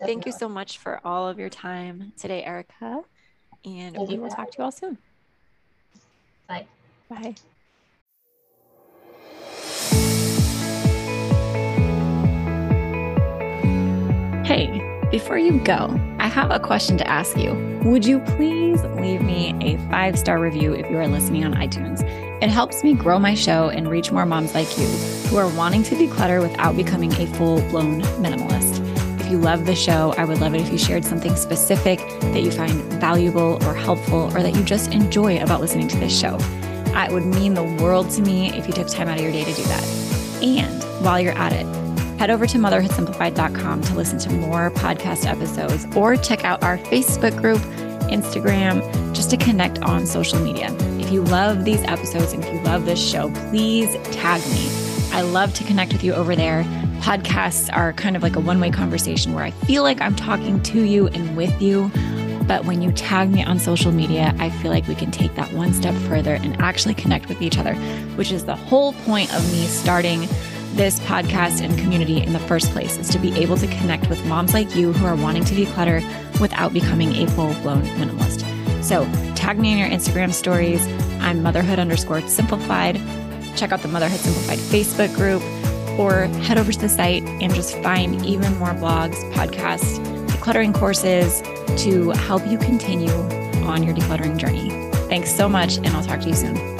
Thank 0.00 0.26
you 0.26 0.32
so 0.32 0.48
much 0.48 0.78
for 0.78 1.00
all 1.04 1.28
of 1.28 1.38
your 1.38 1.48
time 1.48 2.12
today, 2.18 2.42
Erica. 2.42 3.02
And 3.64 3.94
Thank 3.94 4.08
we 4.08 4.18
will 4.18 4.30
talk 4.30 4.50
to 4.50 4.58
you 4.58 4.64
all 4.64 4.72
soon. 4.72 4.98
Bye. 6.48 6.66
Bye. 7.08 7.34
Hey, 14.44 14.82
before 15.12 15.38
you 15.38 15.60
go, 15.60 15.98
I 16.18 16.26
have 16.26 16.50
a 16.50 16.58
question 16.58 16.96
to 16.98 17.06
ask 17.06 17.36
you. 17.36 17.54
Would 17.84 18.04
you 18.04 18.18
please 18.20 18.82
leave 18.82 19.22
me 19.22 19.54
a 19.60 19.78
five 19.88 20.18
star 20.18 20.40
review 20.40 20.72
if 20.72 20.90
you 20.90 20.98
are 20.98 21.06
listening 21.06 21.44
on 21.44 21.54
iTunes? 21.54 22.00
It 22.42 22.50
helps 22.50 22.82
me 22.82 22.92
grow 22.92 23.20
my 23.20 23.36
show 23.36 23.68
and 23.68 23.88
reach 23.88 24.10
more 24.10 24.26
moms 24.26 24.52
like 24.52 24.76
you 24.76 24.88
who 25.28 25.36
are 25.36 25.46
wanting 25.56 25.84
to 25.84 25.94
declutter 25.94 26.42
without 26.42 26.74
becoming 26.74 27.12
a 27.12 27.26
full 27.36 27.60
blown 27.68 28.02
minimalist. 28.18 28.80
If 29.20 29.30
you 29.30 29.38
love 29.38 29.64
the 29.64 29.76
show, 29.76 30.12
I 30.18 30.24
would 30.24 30.40
love 30.40 30.52
it 30.52 30.60
if 30.60 30.72
you 30.72 30.76
shared 30.76 31.04
something 31.04 31.36
specific 31.36 32.00
that 32.20 32.42
you 32.42 32.50
find 32.50 32.72
valuable 32.94 33.64
or 33.64 33.74
helpful 33.74 34.36
or 34.36 34.42
that 34.42 34.56
you 34.56 34.64
just 34.64 34.92
enjoy 34.92 35.40
about 35.40 35.60
listening 35.60 35.86
to 35.86 35.96
this 35.98 36.18
show. 36.18 36.36
It 36.96 37.12
would 37.12 37.24
mean 37.24 37.54
the 37.54 37.62
world 37.62 38.10
to 38.10 38.22
me 38.22 38.52
if 38.58 38.66
you 38.66 38.72
took 38.72 38.88
time 38.88 39.06
out 39.06 39.18
of 39.18 39.22
your 39.22 39.30
day 39.30 39.44
to 39.44 39.52
do 39.52 39.62
that. 39.62 39.84
And 40.42 40.82
while 41.04 41.20
you're 41.20 41.38
at 41.38 41.52
it, 41.52 41.64
head 42.18 42.30
over 42.30 42.48
to 42.48 42.58
motherhoodsimplified.com 42.58 43.82
to 43.82 43.94
listen 43.94 44.18
to 44.18 44.30
more 44.30 44.72
podcast 44.72 45.26
episodes 45.26 45.86
or 45.94 46.16
check 46.16 46.44
out 46.44 46.64
our 46.64 46.78
Facebook 46.78 47.40
group, 47.40 47.60
Instagram, 48.10 48.82
just 49.14 49.30
to 49.30 49.36
connect 49.36 49.80
on 49.82 50.06
social 50.06 50.40
media. 50.40 50.76
You 51.12 51.22
love 51.24 51.66
these 51.66 51.82
episodes 51.82 52.32
and 52.32 52.42
if 52.42 52.50
you 52.50 52.60
love 52.60 52.86
this 52.86 52.98
show, 52.98 53.30
please 53.50 53.94
tag 54.12 54.40
me. 54.50 54.70
I 55.12 55.20
love 55.20 55.52
to 55.52 55.64
connect 55.64 55.92
with 55.92 56.02
you 56.02 56.14
over 56.14 56.34
there. 56.34 56.64
Podcasts 57.00 57.68
are 57.70 57.92
kind 57.92 58.16
of 58.16 58.22
like 58.22 58.34
a 58.34 58.40
one 58.40 58.58
way 58.60 58.70
conversation 58.70 59.34
where 59.34 59.44
I 59.44 59.50
feel 59.50 59.82
like 59.82 60.00
I'm 60.00 60.16
talking 60.16 60.62
to 60.62 60.80
you 60.80 61.08
and 61.08 61.36
with 61.36 61.60
you. 61.60 61.90
But 62.46 62.64
when 62.64 62.80
you 62.80 62.92
tag 62.92 63.30
me 63.30 63.44
on 63.44 63.58
social 63.58 63.92
media, 63.92 64.34
I 64.38 64.48
feel 64.48 64.70
like 64.70 64.88
we 64.88 64.94
can 64.94 65.10
take 65.10 65.34
that 65.34 65.52
one 65.52 65.74
step 65.74 65.94
further 66.08 66.36
and 66.36 66.58
actually 66.62 66.94
connect 66.94 67.28
with 67.28 67.42
each 67.42 67.58
other, 67.58 67.74
which 68.16 68.32
is 68.32 68.46
the 68.46 68.56
whole 68.56 68.94
point 69.04 69.34
of 69.34 69.52
me 69.52 69.66
starting 69.66 70.26
this 70.76 70.98
podcast 71.00 71.60
and 71.60 71.78
community 71.78 72.22
in 72.22 72.32
the 72.32 72.38
first 72.38 72.70
place 72.70 72.96
is 72.96 73.10
to 73.10 73.18
be 73.18 73.34
able 73.34 73.58
to 73.58 73.66
connect 73.66 74.08
with 74.08 74.24
moms 74.24 74.54
like 74.54 74.74
you 74.74 74.94
who 74.94 75.04
are 75.04 75.16
wanting 75.16 75.44
to 75.44 75.54
declutter 75.54 76.00
without 76.40 76.72
becoming 76.72 77.14
a 77.16 77.26
full 77.32 77.52
blown 77.60 77.82
minimalist. 77.82 78.51
So 78.82 79.04
tag 79.34 79.58
me 79.58 79.72
in 79.72 79.78
your 79.78 79.88
Instagram 79.88 80.32
stories. 80.32 80.86
I'm 81.20 81.42
motherhood 81.42 81.78
underscore 81.78 82.20
simplified. 82.28 83.00
Check 83.56 83.72
out 83.72 83.80
the 83.82 83.88
Motherhood 83.88 84.18
Simplified 84.18 84.58
Facebook 84.58 85.14
group 85.14 85.42
or 85.98 86.26
head 86.42 86.58
over 86.58 86.72
to 86.72 86.78
the 86.78 86.88
site 86.88 87.22
and 87.24 87.54
just 87.54 87.76
find 87.78 88.24
even 88.24 88.56
more 88.58 88.70
blogs, 88.70 89.14
podcasts, 89.32 90.04
decluttering 90.26 90.74
courses 90.74 91.42
to 91.82 92.10
help 92.10 92.46
you 92.46 92.58
continue 92.58 93.12
on 93.64 93.82
your 93.82 93.94
decluttering 93.94 94.36
journey. 94.36 94.70
Thanks 95.08 95.34
so 95.34 95.48
much, 95.48 95.76
and 95.76 95.88
I'll 95.88 96.04
talk 96.04 96.20
to 96.20 96.28
you 96.28 96.34
soon. 96.34 96.71